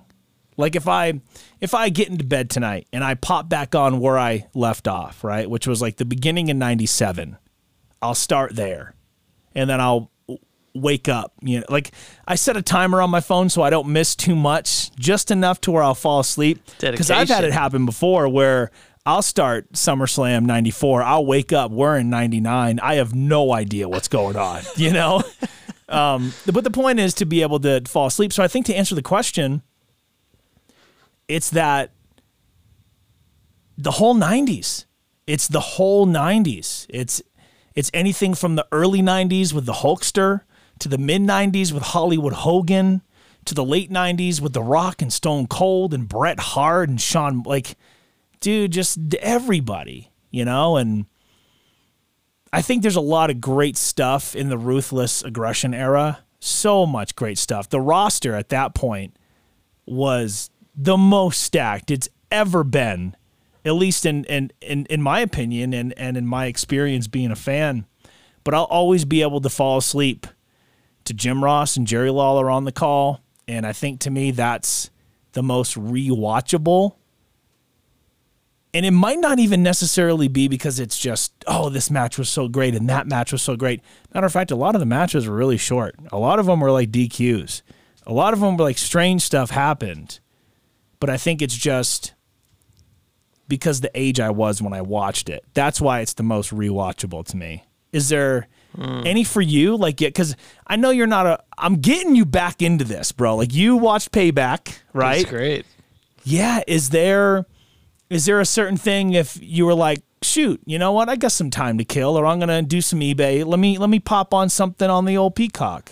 [0.57, 1.21] Like if I
[1.61, 5.23] if I get into bed tonight and I pop back on where I left off,
[5.23, 7.37] right, which was like the beginning in 97,
[8.01, 8.95] I'll start there.
[9.53, 10.11] And then I'll
[10.73, 11.91] wake up, you know, like
[12.27, 15.61] I set a timer on my phone so I don't miss too much, just enough
[15.61, 18.71] to where I'll fall asleep cuz I've had it happen before where
[19.07, 24.09] I'll start SummerSlam 94, I'll wake up we're in 99, I have no idea what's
[24.09, 25.23] going on, you know?
[25.87, 28.33] um, but the point is to be able to fall asleep.
[28.33, 29.61] So I think to answer the question,
[31.29, 31.91] it's that
[33.77, 34.83] the whole 90s
[35.25, 36.85] It's the whole 90s.
[36.89, 37.21] It's
[37.75, 40.41] it's anything from the early 90s with the Hulkster
[40.79, 43.03] to the mid 90s with Hollywood Hogan
[43.45, 47.43] to the late 90s with The Rock and Stone Cold and Bret Hart and Shawn
[47.43, 47.77] like
[48.39, 51.05] dude just everybody, you know, and
[52.51, 56.19] I think there's a lot of great stuff in the ruthless aggression era.
[56.39, 57.69] So much great stuff.
[57.69, 59.17] The roster at that point
[59.85, 63.15] was the most stacked it's ever been,
[63.65, 67.35] at least in in in, in my opinion and, and in my experience being a
[67.35, 67.85] fan.
[68.43, 70.27] But I'll always be able to fall asleep
[71.05, 73.21] to Jim Ross and Jerry Lawler on the call.
[73.47, 74.89] And I think to me that's
[75.33, 76.95] the most rewatchable
[78.73, 82.47] and it might not even necessarily be because it's just, oh, this match was so
[82.47, 83.81] great and that match was so great.
[84.13, 85.95] Matter of fact, a lot of the matches were really short.
[86.11, 87.61] A lot of them were like DQs.
[88.05, 90.19] A lot of them were like strange stuff happened.
[90.99, 92.13] But I think it's just
[93.47, 95.43] because the age I was when I watched it.
[95.53, 97.63] That's why it's the most rewatchable to me.
[97.93, 99.03] Is there hmm.
[99.05, 99.77] any for you?
[99.77, 101.43] Like, yeah, because I know you're not a.
[101.57, 103.35] I'm getting you back into this, bro.
[103.37, 105.21] Like, you watched Payback, right?
[105.21, 105.65] It's great.
[106.23, 106.61] Yeah.
[106.67, 107.45] Is there
[108.09, 111.09] is there a certain thing if you were like, shoot, you know what?
[111.09, 113.45] I got some time to kill, or I'm gonna do some eBay.
[113.45, 115.91] Let me let me pop on something on the old Peacock.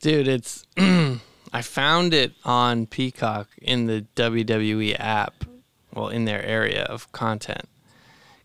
[0.00, 5.44] Dude, it's I found it on Peacock in the WWE app,
[5.94, 7.68] well, in their area of content.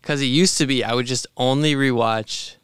[0.02, 2.56] Cuz it used to be I would just only rewatch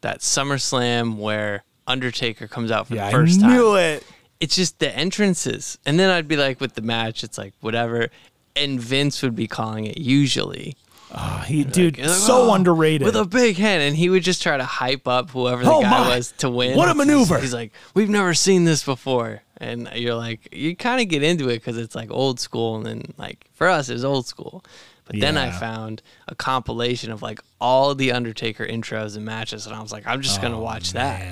[0.00, 3.76] that SummerSlam where Undertaker comes out for Yeah, the first I time.
[3.76, 4.04] it.
[4.40, 5.76] It's just the entrances.
[5.84, 8.08] And then I'd be like with the match, it's like whatever.
[8.56, 10.76] And Vince would be calling it usually.
[11.12, 13.04] Oh, he, dude, like, so "Oh, underrated.
[13.04, 13.82] With a big hand.
[13.82, 16.16] And he would just try to hype up whoever the Oh, guy my.
[16.16, 16.76] was to win.
[16.76, 17.38] What a maneuver.
[17.40, 19.42] He's like, we've never seen this before.
[19.56, 22.76] And you're like, you kind of get into it because it's like old school.
[22.76, 24.64] And then, like, for us, it's old school.
[25.06, 29.66] But then I found a compilation of like all the Undertaker intros and matches.
[29.66, 31.26] And I was like, I'm just going to Oh, watch that.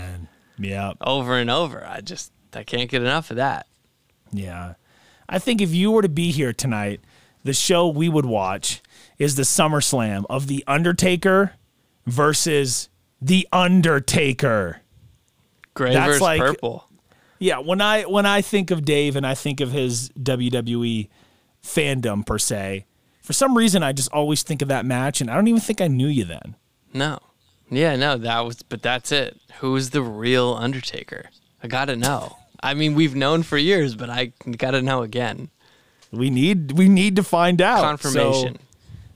[0.59, 1.87] Yeah, over and over.
[1.87, 3.67] I just, I can't get enough of that.
[4.33, 4.75] yeah.
[5.31, 7.01] I think if you were to be here tonight,
[7.45, 8.83] the show we would watch
[9.19, 11.53] is the SummerSlam of the Undertaker
[12.07, 12.89] versus
[13.21, 14.81] the Undertaker.
[15.75, 16.85] Gray That's versus like- purple.
[17.41, 21.09] Yeah, when I when I think of Dave and I think of his WWE
[21.63, 22.85] fandom per se,
[23.23, 25.81] for some reason I just always think of that match, and I don't even think
[25.81, 26.57] I knew you then.
[26.93, 27.21] No.
[27.71, 29.37] Yeah, no, that was, but that's it.
[29.61, 31.27] Who's the real Undertaker?
[31.63, 32.37] I gotta know.
[32.61, 35.51] I mean, we've known for years, but I gotta know again.
[36.13, 38.55] We need we need to find out Confirmation.
[38.55, 38.61] So,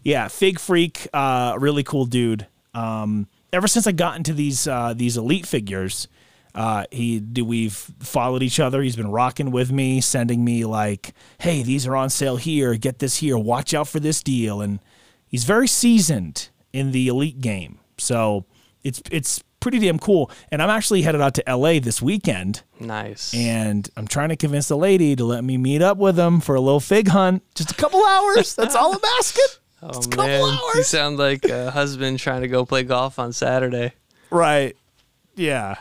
[0.03, 2.47] yeah, Fig Freak, uh, really cool dude.
[2.74, 6.09] Um, ever since I got into these uh, these elite figures,
[6.55, 8.82] uh, he do we've followed each other.
[8.82, 12.74] He's been rocking with me, sending me like, "Hey, these are on sale here.
[12.74, 13.38] Get this here.
[13.38, 14.80] Watch out for this deal." And
[15.26, 18.45] he's very seasoned in the elite game, so
[18.82, 20.30] it's it's pretty damn cool.
[20.51, 21.78] And I'm actually headed out to L.A.
[21.78, 22.62] this weekend.
[22.87, 23.33] Nice.
[23.35, 26.55] And I'm trying to convince the lady to let me meet up with him for
[26.55, 27.43] a little fig hunt.
[27.55, 28.55] Just a couple hours.
[28.55, 29.45] That's all I'm asking.
[29.83, 33.33] oh a couple man, you sound like a husband trying to go play golf on
[33.33, 33.93] Saturday.
[34.30, 34.76] Right.
[35.35, 35.76] Yeah.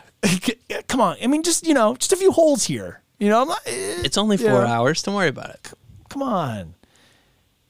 [0.87, 1.17] Come on.
[1.21, 3.01] I mean, just, you know, just a few holes here.
[3.19, 4.65] You know, I'm not, eh, It's only four Yeah.
[4.65, 5.03] hours.
[5.03, 5.73] Don't worry about it.
[6.09, 6.75] come on.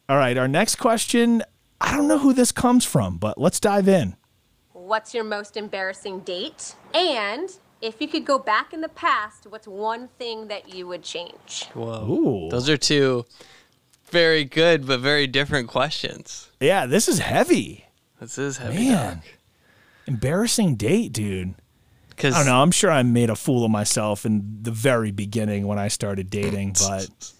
[0.07, 0.37] All right.
[0.37, 1.41] Our next question.
[1.79, 4.15] I don't know who this comes from, but let's dive in.
[4.73, 6.75] What's your most embarrassing date?
[6.93, 7.49] And
[7.81, 11.67] if you could go back in the past, what's one thing that you would change?
[11.73, 12.05] Whoa.
[12.07, 12.49] Ooh.
[12.49, 13.25] Those are two
[14.11, 16.51] very good but very different questions.
[16.59, 17.85] Yeah, this is heavy.
[18.19, 18.89] This is heavy.
[18.89, 19.21] Man.
[20.05, 21.55] Embarrassing date, dude.
[22.09, 22.61] Because I don't know.
[22.61, 26.29] I'm sure I made a fool of myself in the very beginning when I started
[26.29, 27.33] dating, but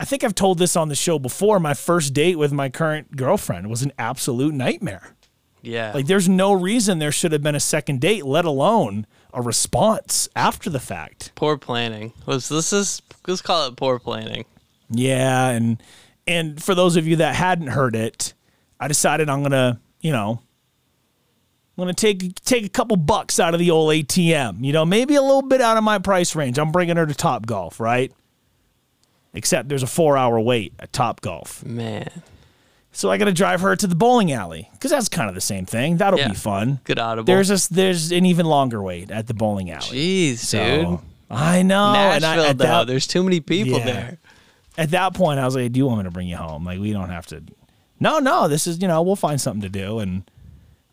[0.00, 1.60] I think I've told this on the show before.
[1.60, 5.14] My first date with my current girlfriend was an absolute nightmare.
[5.62, 5.92] Yeah.
[5.94, 9.06] Like, there's no reason there should have been a second date, let alone
[9.36, 11.30] a response after the fact.
[11.36, 12.12] poor planning.
[12.24, 14.46] Let's let's just let's call it poor planning.
[14.90, 15.80] Yeah, and
[16.26, 18.32] and for those of you that hadn't heard it,
[18.80, 20.40] I decided I'm gonna, you know,
[21.76, 24.64] I'm gonna take take a couple bucks out of the old ATM.
[24.64, 26.58] You know, maybe a little bit out of my price range.
[26.58, 28.10] I'm bringing her to Top Golf, right?
[29.34, 32.10] Except there's a four hour wait at Top Golf, Man.
[32.96, 35.40] So I got to drive her to the bowling alley because that's kind of the
[35.40, 35.98] same thing.
[35.98, 36.28] That'll Yeah.
[36.28, 36.80] be fun.
[36.84, 37.26] Good audible.
[37.26, 39.84] There's a, there's an even longer wait at the bowling alley.
[40.32, 40.98] Jeez, So, dude.
[41.30, 41.94] I know.
[41.94, 42.64] and I- Nashville though.
[42.64, 43.84] that- There's too many people Yeah.
[43.84, 44.18] there.
[44.78, 46.64] at that point, I was like, "Do you want me to bring you home?
[46.64, 47.42] Like, we don't have to."
[47.98, 48.46] No, no.
[48.48, 50.22] This is you know, we'll find something to do, and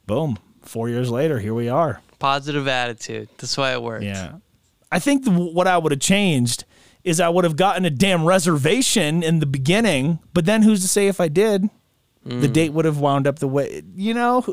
[0.08, 2.00] boom, four years later, here we are.
[2.20, 3.28] Positive attitude.
[3.38, 4.04] That's why it worked.
[4.06, 4.34] Yeah,
[4.92, 6.64] I think the, what I would have changed
[7.04, 10.88] is I would have gotten a damn reservation in the beginning, but then who's to
[10.88, 11.70] say if I did?
[12.26, 12.54] The Mm.
[12.54, 14.46] date would have wound up the way you know.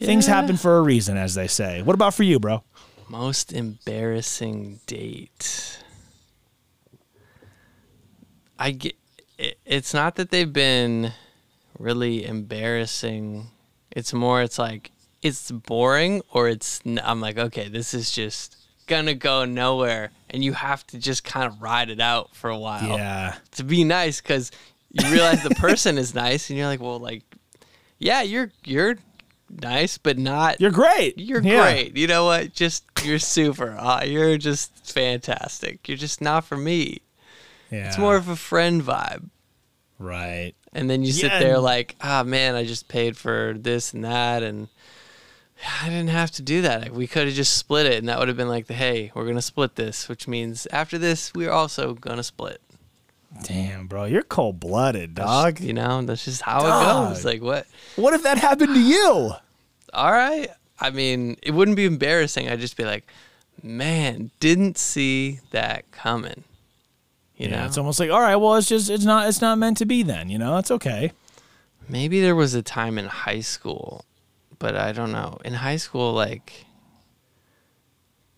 [0.00, 1.82] Things happen for a reason, as they say.
[1.82, 2.62] What about for you, bro?
[3.08, 5.78] Most embarrassing date.
[8.58, 8.94] I get.
[9.38, 11.12] It, it's not that they've been
[11.78, 13.48] really embarrassing.
[13.90, 14.42] It's more.
[14.42, 14.90] It's like
[15.20, 16.80] it's boring, or it's.
[17.02, 18.56] I'm like, okay, this is just
[18.86, 22.58] gonna go nowhere, and you have to just kind of ride it out for a
[22.58, 22.82] while.
[22.98, 23.34] Yeah.
[23.52, 24.50] To be nice, because
[24.92, 27.22] you realize the person is nice, and you're like, well, like,
[27.98, 28.96] yeah, you're you're
[29.50, 30.60] nice, but not.
[30.60, 31.18] You're great.
[31.18, 31.62] You're Yeah.
[31.62, 31.96] great.
[31.96, 32.52] You know what?
[32.52, 33.76] Just you're super.
[33.78, 35.88] Uh, you're just fantastic.
[35.88, 36.98] You're just not for me.
[37.70, 37.88] Yeah.
[37.88, 39.28] It's more of a friend vibe.
[39.98, 40.54] Right.
[40.72, 44.04] And then you sit Yeah, there like, ah, man, I just paid for this and
[44.04, 44.68] that, and
[45.80, 46.92] I didn't have to do that.
[46.92, 49.26] We could have just split it, and that would have been like the hey, we're
[49.26, 52.60] gonna split this, which means after this, we're also gonna split.
[53.42, 55.60] Damn, bro, you're cold blooded, dog.
[55.60, 56.82] You know, that's just how Dog.
[56.82, 57.24] it goes.
[57.24, 57.66] Like, what?
[57.96, 59.32] What if that happened to you?
[59.94, 60.48] All right.
[60.78, 62.48] I mean, it wouldn't be embarrassing.
[62.48, 63.06] I'd just be like,
[63.62, 66.44] man, didn't see that coming.
[67.36, 69.58] You yeah, know, it's almost like, all right, well, it's just it's not it's not
[69.58, 70.28] meant to be then.
[70.28, 71.12] You know, it's okay.
[71.88, 74.04] maybe there was a time in high school,
[74.58, 75.38] but I don't know.
[75.44, 76.66] In high school, like,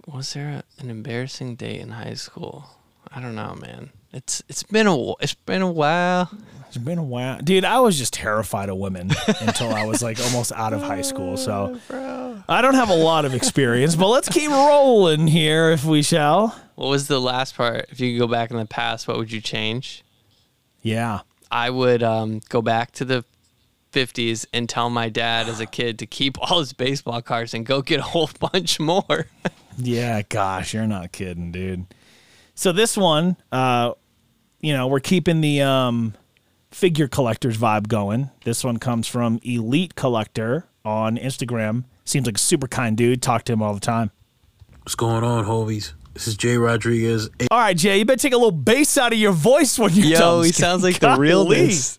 [0.07, 2.67] was there a, an embarrassing date in high school?
[3.13, 3.91] I don't know, man.
[4.15, 6.31] It's it's been a it's been a while.
[6.69, 7.65] It's been a while, dude.
[7.65, 9.11] I was just terrified of women
[9.41, 11.37] until I was like almost out of high school.
[11.45, 11.79] So
[12.49, 16.49] I don't have a lot of experience, but let's keep rolling here if we shall.
[16.77, 17.87] What was the last part?
[17.91, 20.05] If you could go back in the past, what would you change?
[20.83, 21.21] Yeah.
[21.51, 23.25] I would um, go back to the
[23.93, 27.65] 50s and tell my dad as a kid to keep all his baseball cards and
[27.67, 29.27] go get a whole bunch more.
[29.77, 31.87] Yeah, gosh, you're not kidding, dude.
[32.55, 33.93] So this one, uh,
[34.65, 36.15] you know, we're keeping the um,
[36.71, 38.31] figure collectors vibe going.
[38.45, 41.85] This one comes from Elite Collector on Instagram.
[42.07, 43.21] Seems like a super kind dude.
[43.21, 44.11] Talk to him all the time.
[44.83, 45.93] What's going on, homies?
[46.15, 47.29] This is Jay Rodriguez.
[47.51, 50.07] All right, Jay, you better take a little bass out of your voice when you're
[50.07, 50.45] Yo, done.
[50.45, 51.21] he sounds like the Golly.
[51.21, 51.99] realness.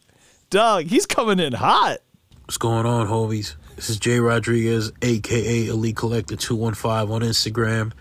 [0.49, 1.97] Dog, he's coming in hot.
[2.45, 3.55] What's going on, homies?
[3.75, 7.91] This is Jay Rodriguez, aka Elite Collector 215 on Instagram.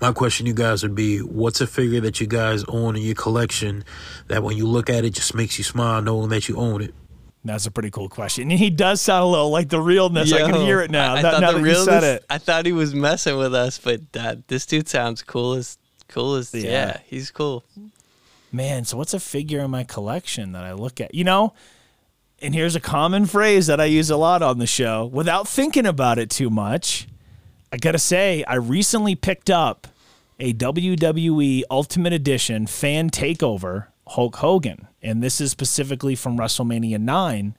[0.00, 3.02] My question to you guys would be what's a figure that you guys own in
[3.02, 3.84] your collection
[4.28, 6.94] that when you look at it just makes you smile knowing that you own it?
[7.44, 8.50] That's a pretty cool question.
[8.50, 10.32] And he does sound a little like the realness.
[10.32, 11.14] I can hear it now.
[11.14, 12.24] I, I that, thought now the that you said realness- it.
[12.30, 15.78] I thought he was messing with us, but that this dude sounds cool as
[16.08, 16.62] cool as yeah.
[16.70, 17.00] Yeah.
[17.06, 17.64] he's cool.
[18.52, 21.14] Man, so what's a figure in my collection that I look at?
[21.14, 21.54] You know,
[22.40, 25.86] and here's a common phrase that I use a lot on the show without thinking
[25.86, 27.06] about it too much.
[27.72, 29.86] I got to say, I recently picked up
[30.40, 34.88] a WWE Ultimate Edition fan takeover Hulk Hogan.
[35.02, 37.56] And this is specifically from WrestleMania 9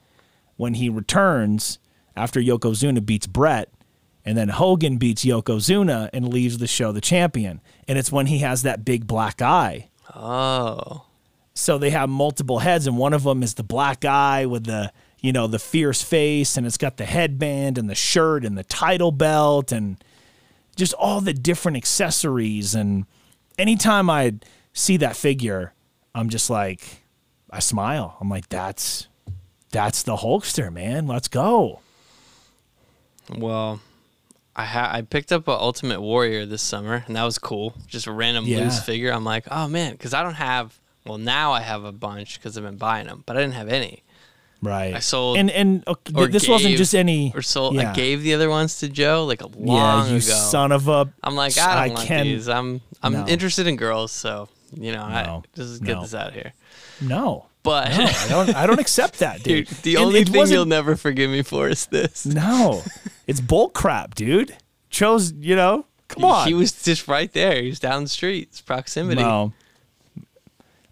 [0.56, 1.78] when he returns
[2.16, 3.72] after Yokozuna beats Bret.
[4.24, 7.60] And then Hogan beats Yokozuna and leaves the show the champion.
[7.88, 9.88] And it's when he has that big black eye.
[10.14, 11.06] Oh.
[11.54, 14.92] So they have multiple heads, and one of them is the black eye with the
[15.20, 18.64] you know the fierce face, and it's got the headband and the shirt and the
[18.64, 19.96] title belt and
[20.76, 22.74] just all the different accessories.
[22.74, 23.04] And
[23.58, 24.34] anytime I
[24.72, 25.72] see that figure,
[26.14, 27.02] I'm just like,
[27.50, 28.16] I smile.
[28.20, 29.08] I'm like, that's
[29.72, 31.06] that's the Hulkster, man.
[31.06, 31.80] Let's go.
[33.36, 33.80] Well,
[34.56, 37.74] I ha- I picked up a Ultimate Warrior this summer, and that was cool.
[37.86, 38.60] Just a random Yeah.
[38.60, 39.12] loose figure.
[39.12, 40.78] I'm like, oh man, because I don't have.
[41.06, 43.68] Well, now I have a bunch because I've been buying them, but I didn't have
[43.68, 44.02] any.
[44.62, 44.94] Right.
[44.94, 47.74] I sold and and uh, okay, or this wasn't just any or sold.
[47.74, 47.90] yeah.
[47.92, 50.20] I gave the other ones to Joe like a long Yeah, you ago.
[50.20, 51.10] son of a.
[51.22, 52.48] I'm like, I don't I want can- these.
[52.48, 53.26] I'm I'm No.
[53.26, 56.02] interested in girls, so you know, I just get No.
[56.02, 56.52] this out here.
[57.00, 57.46] No.
[57.62, 58.56] But No, I don't.
[58.56, 59.66] I don't accept that, dude.
[59.68, 62.24] Dude, the And only it thing you'll never forgive me for is this.
[62.26, 62.82] No,
[63.26, 64.56] it's bull crap, dude.
[64.90, 66.48] Chose, you know, come on.
[66.48, 67.60] He was just right there.
[67.62, 68.48] He was down the street.
[68.50, 69.22] It's proximity.
[69.22, 69.52] No.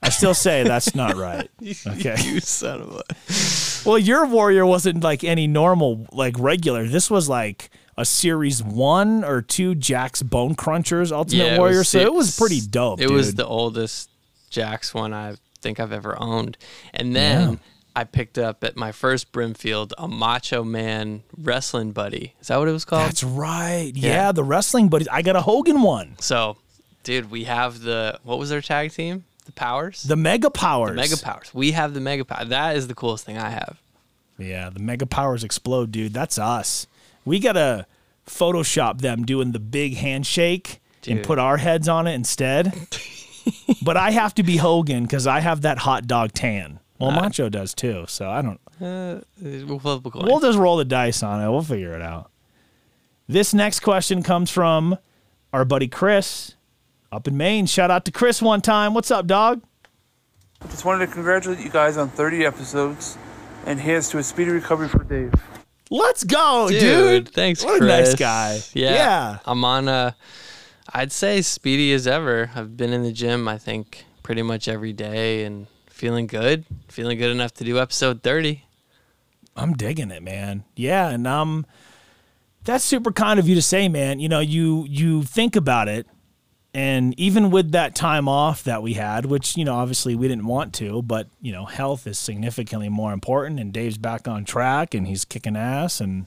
[0.09, 1.49] I still say that's not right.
[1.87, 2.17] Okay.
[2.25, 3.03] you son of a.
[3.89, 6.87] Well, your warrior wasn't like any normal, like regular.
[6.87, 11.79] This was like a series one or two Jakks Bone Crunchers Ultimate Yeah, Warrior.
[11.79, 13.01] was so it was pretty dope.
[13.01, 14.11] It was the oldest
[14.51, 16.57] Jakks one I think I've ever owned.
[16.93, 17.57] And then Yeah.
[17.97, 22.35] I picked up at my first Brimfield a Macho Man wrestling buddy.
[22.41, 23.09] Is that what it was called?
[23.09, 23.93] That's right.
[23.95, 24.09] Yeah.
[24.27, 24.33] Yeah.
[24.33, 25.09] the wrestling buddy.
[25.09, 26.17] I got a Hogan one.
[26.21, 26.57] So,
[27.05, 29.25] dude, we have the what was their tag team?
[29.49, 30.03] The Powers.
[30.03, 30.91] The Mega Powers.
[30.91, 31.55] The Mega Powers.
[31.55, 32.45] We have the Mega Power.
[32.45, 33.81] That is the coolest thing I have.
[34.37, 36.13] Yeah, the Mega Powers explode, dude.
[36.13, 36.87] That's us.
[37.25, 37.87] We gotta
[38.27, 42.75] Photoshop them doing the big handshake and put our heads on it instead.
[43.83, 46.79] but I have to be Hogan because I have that hot dog tan.
[46.99, 48.05] Well, Uh, Macho does too.
[48.07, 48.61] So I don't.
[48.81, 50.27] Uh, we'll flip a coin.
[50.27, 51.51] We'll just roll the dice on it.
[51.51, 52.31] We'll figure it out.
[53.27, 54.99] This next question comes from
[55.55, 56.55] our buddy Chris
[57.13, 57.67] up in Maine.
[57.67, 58.95] Shout out to Chris one time.
[58.95, 59.63] What's up, dog?
[60.71, 63.17] Just wanted to congratulate you guys on 30 episodes,
[63.65, 65.33] and here's to a speedy recovery for Dave.
[65.91, 66.81] Let's go, dude.
[66.81, 67.29] dude.
[67.29, 67.89] Thanks, What a Chris.
[68.11, 68.61] nice guy.
[68.75, 68.93] Yeah.
[68.95, 69.39] Yeah.
[69.47, 70.17] I'm on a,
[70.93, 72.51] I'd say speedy as ever.
[72.55, 76.67] I've been in the gym, I think, pretty much every day and feeling good.
[76.89, 78.65] Feeling good enough to do episode 30.
[79.57, 80.65] I'm digging it, man.
[80.77, 81.67] Yeah, and I'm.
[82.65, 84.21] that's super kind of you to say, man.
[84.21, 86.07] You know, you you think about it
[86.75, 90.47] and even with that time off that we had, which, you know, obviously we didn't
[90.47, 94.95] want to, but, you know, health is significantly more important and Dave's back on track
[94.95, 96.27] and he's kicking ass and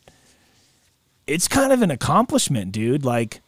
[1.27, 3.05] it's kind of an accomplishment, dude.
[3.05, 3.41] Like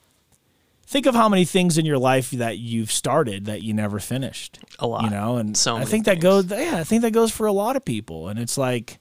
[0.85, 4.59] think of how many things in your life that you've started that you never finished.
[4.79, 5.03] A lot.
[5.03, 7.51] You know, and So I think that goes yeah, I think that goes for a
[7.51, 8.27] lot of people.
[8.27, 8.99] And it's like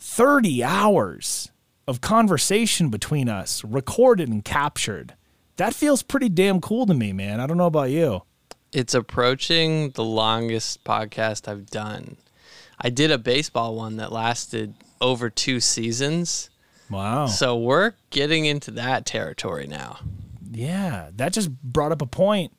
[0.00, 1.52] 30 hours
[1.86, 5.14] of conversation between us, recorded and captured.
[5.60, 7.38] That feels pretty damn cool to me, man.
[7.38, 8.22] I don't know about you.
[8.72, 12.16] It's approaching the longest podcast I've done.
[12.80, 16.48] I did a baseball one that lasted over two seasons.
[16.88, 17.26] Wow.
[17.26, 19.98] So we're getting into that territory now.
[20.50, 22.52] Yeah, that just brought up a point.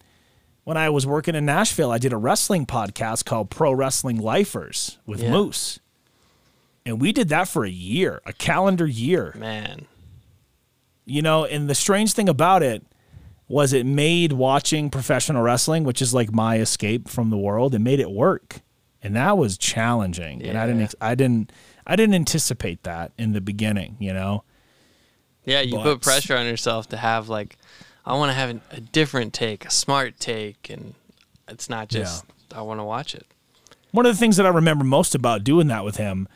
[0.64, 5.00] When I was working in Nashville, I did a wrestling podcast called Pro Wrestling Lifers
[5.08, 5.32] with Yeah.
[5.32, 5.80] Moose.
[6.86, 9.34] And we did that for a year, a calendar year.
[9.36, 9.88] Man.
[11.04, 12.86] You know, and the strange thing about it
[13.52, 17.80] was it made watching professional wrestling, which is like my escape from the world, it
[17.80, 18.62] made it work.
[19.04, 20.42] And that was challenging.
[20.44, 21.52] And I didn't I didn't
[21.86, 24.44] I didn't anticipate that in the beginning, you know.
[25.44, 27.58] Yeah, you But- put pressure on yourself to have like,
[28.06, 30.94] I want to have an- a different take, a smart take, and
[31.48, 32.24] it's not just
[32.56, 33.26] I want to watch it.
[33.92, 36.28] One of the things that I remember most about doing that with him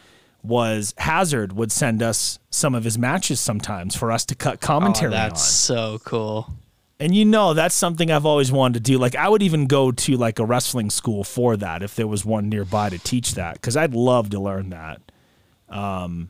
[0.43, 4.57] was Hazard would send us some of his matches sometimes for us to cut oh,
[4.68, 5.38] commentary oh, that's on.
[5.38, 6.53] so cool.
[6.99, 8.97] And you know, that's something I've always wanted to do.
[8.97, 12.23] Like, I would even go to like a wrestling school for that if there was
[12.23, 15.01] one nearby to teach that, because I'd love to learn that.
[15.67, 16.29] Um,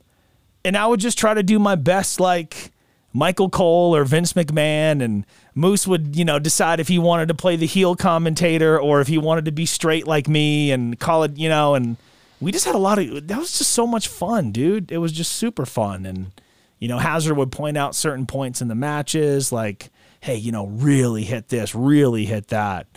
[0.64, 2.72] and I would just try to do my best, like
[3.14, 7.36] Michael Cole or Vince McMahon, and Moose would, you know, decide if he wanted to
[7.36, 11.24] play the heel commentator or if he wanted to be straight like me and call
[11.24, 11.98] it, you know, and
[12.42, 14.92] we just had a lot of that was just so much fun, dude.
[14.92, 16.08] It was just super fun.
[16.08, 16.32] And,
[16.80, 19.92] you know, Hazard would point out certain points in the matches, like,
[20.26, 22.88] hey, you know, really hit this, really hit that.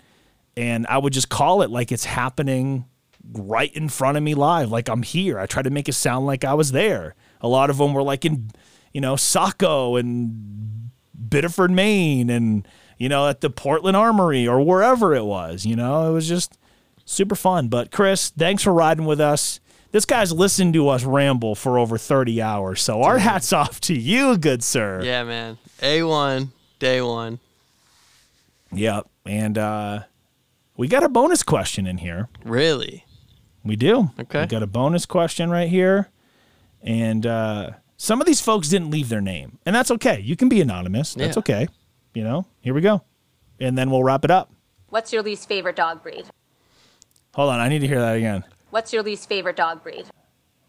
[0.57, 2.85] And I would just call it like it's happening
[3.33, 5.37] right in front of me live, like I'm here.
[5.37, 7.13] I try to make it sound like I was there.
[7.41, 8.49] A lot of them were like in,
[8.93, 10.89] you know, Saco and
[11.29, 12.67] Biddeford, Maine, and,
[12.97, 15.67] you know, at the Portland Armory or wherever it was.
[15.67, 16.57] You know, it was just
[17.05, 17.67] super fun.
[17.67, 19.59] But Chris, thanks for riding with us.
[19.91, 22.81] This guy's listened to us ramble for over 30 hours.
[22.81, 25.01] So our hats off to you, good sir.
[25.03, 25.59] Yeah, man.
[25.79, 26.49] A1,
[26.79, 27.39] day one.
[28.71, 29.07] Yep.
[29.25, 29.99] And uh,
[30.77, 32.29] we got a bonus question in here.
[32.43, 33.05] Really?
[33.63, 34.09] We do.
[34.19, 34.41] Okay.
[34.41, 36.09] We got a bonus question right here.
[36.81, 39.59] And uh, some of these folks didn't leave their name.
[39.65, 40.19] And that's okay.
[40.19, 41.13] You can be anonymous.
[41.13, 41.39] That's Yeah.
[41.39, 41.67] okay.
[42.13, 43.03] You know, here we go.
[43.59, 44.51] And then we'll wrap it up.
[44.89, 46.25] What's your least favorite dog breed?
[47.35, 47.59] Hold on.
[47.59, 48.43] I need to hear that again.
[48.71, 50.05] What's your least favorite dog breed?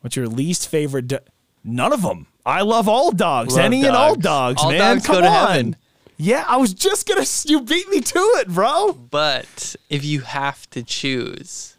[0.00, 1.08] What's your least favorite?
[1.08, 1.18] Do-
[1.62, 2.26] None of them.
[2.44, 3.54] I love all dogs.
[3.54, 4.22] Love Any and all dogs.
[4.56, 4.78] dogs, All man.
[4.96, 5.76] dogs Come go to on.
[6.22, 7.24] Yeah, I was just gonna.
[7.46, 8.92] You beat me to it, bro.
[8.92, 11.76] But if you have to choose,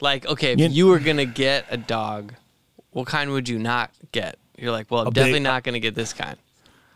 [0.00, 2.34] like, okay, if You- you, were gonna get a dog,
[2.92, 4.38] what kind would you not get?
[4.56, 6.36] You're like, well, I'm definitely big- not gonna get this kind.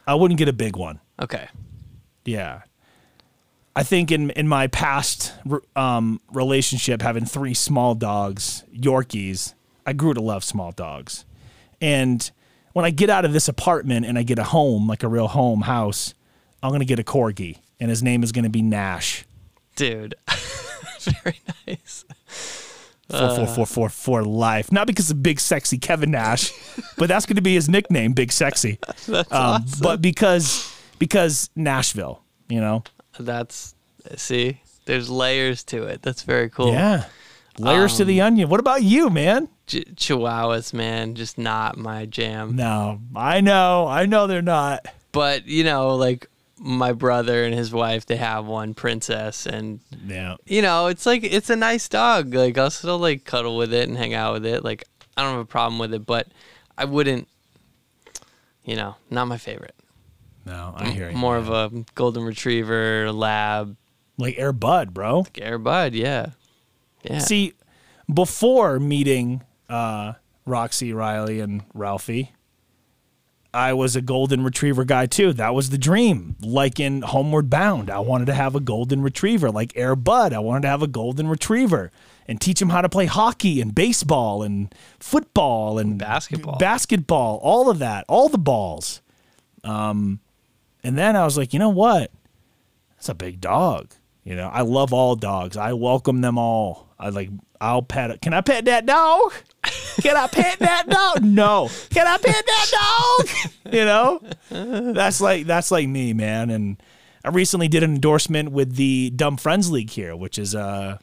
[0.07, 1.01] I wouldn't get a big one.
[1.21, 1.49] Okay.
[2.25, 2.63] Yeah.
[3.75, 5.33] I think in in my past
[5.75, 9.55] um, relationship, having three small dogs, Yorkies,
[9.85, 11.25] I grew to love small dogs.
[11.81, 12.31] And
[12.75, 15.29] when I get out of this apartment and I get a home, like a real
[15.29, 16.13] home house,
[16.63, 19.25] I'm gonna get a corgi, and his name is gonna be Nash.
[19.77, 20.15] Dude,
[21.01, 22.05] very nice.
[23.09, 24.73] Four, four, four, four, for life.
[24.73, 26.53] Not because of big sexy Kevin Nash,
[26.99, 28.79] but that's going to be his nickname, Big Sexy.
[29.07, 29.81] That's um, awesome.
[29.83, 32.83] But because because Nashville, you know.
[33.21, 33.75] That's
[34.17, 36.03] see, there's layers to it.
[36.03, 36.73] That's very cool.
[36.73, 37.05] Yeah.
[37.59, 38.49] Layers to the Um, onion.
[38.49, 39.49] What about you, man?
[39.67, 42.57] Ch- Chihuahuas, man, just not my jam.
[42.57, 44.87] No, I know, I know they're not.
[45.13, 46.29] But you know, like
[46.59, 51.23] my brother and his wife, they have one princess, and yeah, you know, it's like
[51.23, 52.35] it's a nice dog.
[52.35, 54.65] Like I'll still like cuddle with it and hang out with it.
[54.65, 54.85] Like
[55.17, 56.27] I don't have a problem with it, but
[56.77, 57.29] I wouldn't.
[58.65, 59.75] You know, not my favorite.
[60.47, 61.17] No, I hear you.
[61.17, 63.77] More of a golden retriever, lab,
[64.19, 65.21] like Air Bud, bro.
[65.21, 66.31] Like Air Bud, yeah,
[67.05, 67.19] yeah.
[67.19, 67.55] See,
[68.13, 70.15] before meeting uh,
[70.47, 72.33] Roxy, Riley, and Ralphie.
[73.53, 75.33] I was a golden retriever guy too.
[75.33, 76.35] That was the dream.
[76.41, 79.49] Like in Homeward Bound, I wanted to have a golden retriever.
[79.49, 81.93] Like Air Bud, I wanted to have a golden retriever
[82.27, 86.59] and teach him how to play hockey and baseball and football and basketball.
[86.59, 89.01] Basketball, all of that, all the balls.
[89.63, 90.19] Um,
[90.83, 92.11] and then I was like, you know what?
[92.97, 93.95] That's a big dog.
[94.25, 95.57] You know, I love all dogs.
[95.57, 96.89] I welcome them all.
[96.99, 97.31] I like.
[97.61, 98.21] I'll pet it.
[98.21, 99.33] Can I pet that dog?
[100.01, 101.23] Can I pet that dog?
[101.23, 101.71] No.
[101.91, 103.73] Can I pet that dog?
[103.73, 104.21] You know,
[104.93, 106.51] that's like that's like me, man.
[106.51, 106.83] And
[107.25, 110.99] I recently did an endorsement with the Dumb Friends League here, which is a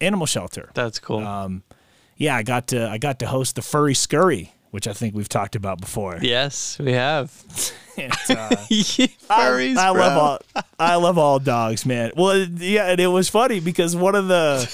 [0.00, 0.70] animal shelter.
[0.74, 1.18] That's cool.
[1.18, 1.62] Um,
[2.16, 5.28] yeah, I got to I got to host the Furry Scurry, which I think we've
[5.28, 6.18] talked about before.
[6.22, 7.30] Yes, we have.
[7.96, 8.48] It's, uh,
[9.28, 12.10] Furries, I, I love all I love all dogs, man.
[12.16, 14.66] Well, yeah, and it was funny because one of the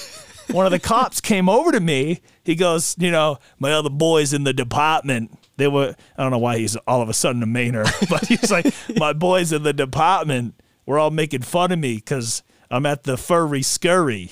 [0.51, 2.21] one of the cops came over to me.
[2.43, 5.37] He goes, you know, my other boys in the department.
[5.57, 8.49] They were I don't know why he's all of a sudden a Mainer, but he's
[8.49, 12.41] like, my boys in the department were all making fun of me because
[12.71, 14.31] I'm at the furry scurry,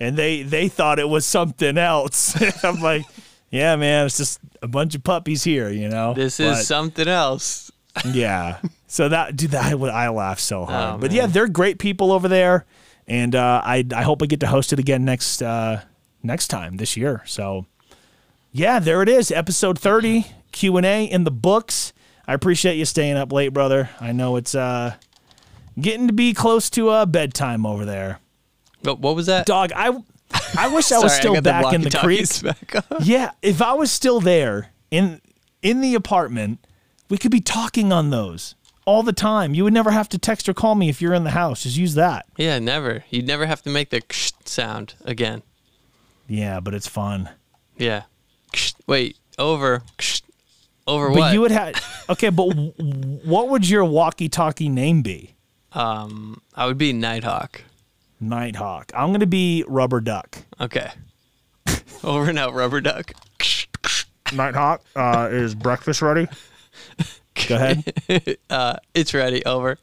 [0.00, 2.34] and they they thought it was something else.
[2.64, 3.04] I'm like,
[3.56, 6.14] yeah, man, it's just a bunch of puppies here, you know.
[6.14, 7.70] This But- is something else.
[8.04, 8.58] yeah.
[8.86, 10.94] So that dude, that I, I laugh so hard.
[10.94, 12.66] Oh, but yeah, they're great people over there,
[13.06, 15.80] and uh, I I hope I get to host it again next uh,
[16.22, 17.22] next time this year.
[17.26, 17.66] So
[18.52, 21.92] yeah, there it is, episode thirty Q and A in the books.
[22.28, 23.88] I appreciate you staying up late, brother.
[24.00, 24.94] I know it's uh,
[25.80, 28.18] getting to be close to uh, bedtime over there.
[28.82, 29.46] What, what was that?
[29.46, 29.96] Dog, I
[30.58, 32.28] I wish I was Sorry, still the back in the creek.
[32.42, 32.98] back on.
[33.02, 35.20] yeah, if I was still there in
[35.62, 36.58] in the apartment,
[37.08, 38.54] we could be talking on those
[38.84, 39.54] all the time.
[39.54, 41.62] You would never have to text or call me if you're in the house.
[41.64, 42.26] Just use that.
[42.36, 43.04] Yeah, never.
[43.10, 45.42] You'd never have to make the ksh sound again.
[46.28, 47.30] Yeah, but it's fun.
[47.76, 48.02] Yeah.
[48.52, 48.74] Ksh.
[48.86, 49.82] Wait, over.
[49.98, 50.22] Ksh.
[50.88, 51.32] Over but what?
[51.34, 51.74] you would have
[52.10, 52.28] okay.
[52.30, 52.72] But w-
[53.24, 55.34] what would your walkie-talkie name be?
[55.72, 57.62] um, I would be Nighthawk.
[58.20, 58.92] Nighthawk.
[58.94, 60.38] I'm gonna be Rubber Duck.
[60.60, 60.90] Okay.
[62.04, 63.12] over and out, rubber duck.
[64.32, 64.82] Nighthawk.
[64.94, 66.28] Uh, is breakfast ready?
[67.48, 68.38] Go ahead.
[68.50, 69.44] uh, it's ready.
[69.44, 69.78] Over.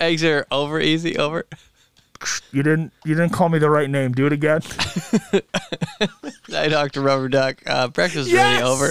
[0.00, 0.80] Eggs are over.
[0.80, 1.16] Easy.
[1.18, 1.46] Over.
[2.52, 2.92] You didn't.
[3.04, 4.12] You didn't call me the right name.
[4.12, 4.60] Do it again.
[6.48, 7.62] Nighthawk to rubber duck.
[7.66, 8.62] Uh, breakfast is ready.
[8.62, 8.90] Over.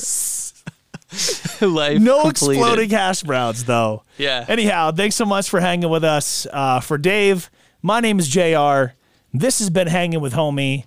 [1.61, 2.01] Life.
[2.01, 2.59] no completed.
[2.59, 4.03] exploding hash browns though.
[4.17, 4.45] Yeah.
[4.47, 6.47] Anyhow, thanks so much for hanging with us.
[6.51, 7.51] Uh, for Dave,
[7.84, 8.93] my name is Jr.
[9.34, 10.86] This has been hanging with homie.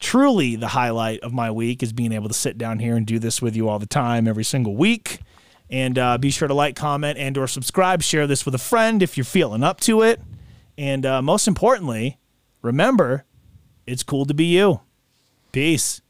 [0.00, 3.18] Truly, the highlight of my week is being able to sit down here and do
[3.18, 5.20] this with you all the time, every single week.
[5.68, 8.02] And uh, be sure to like, comment, and/or subscribe.
[8.02, 10.20] Share this with a friend if you're feeling up to it.
[10.78, 12.18] And uh, most importantly,
[12.62, 13.26] remember,
[13.86, 14.80] it's cool to be you.
[15.52, 16.00] Peace.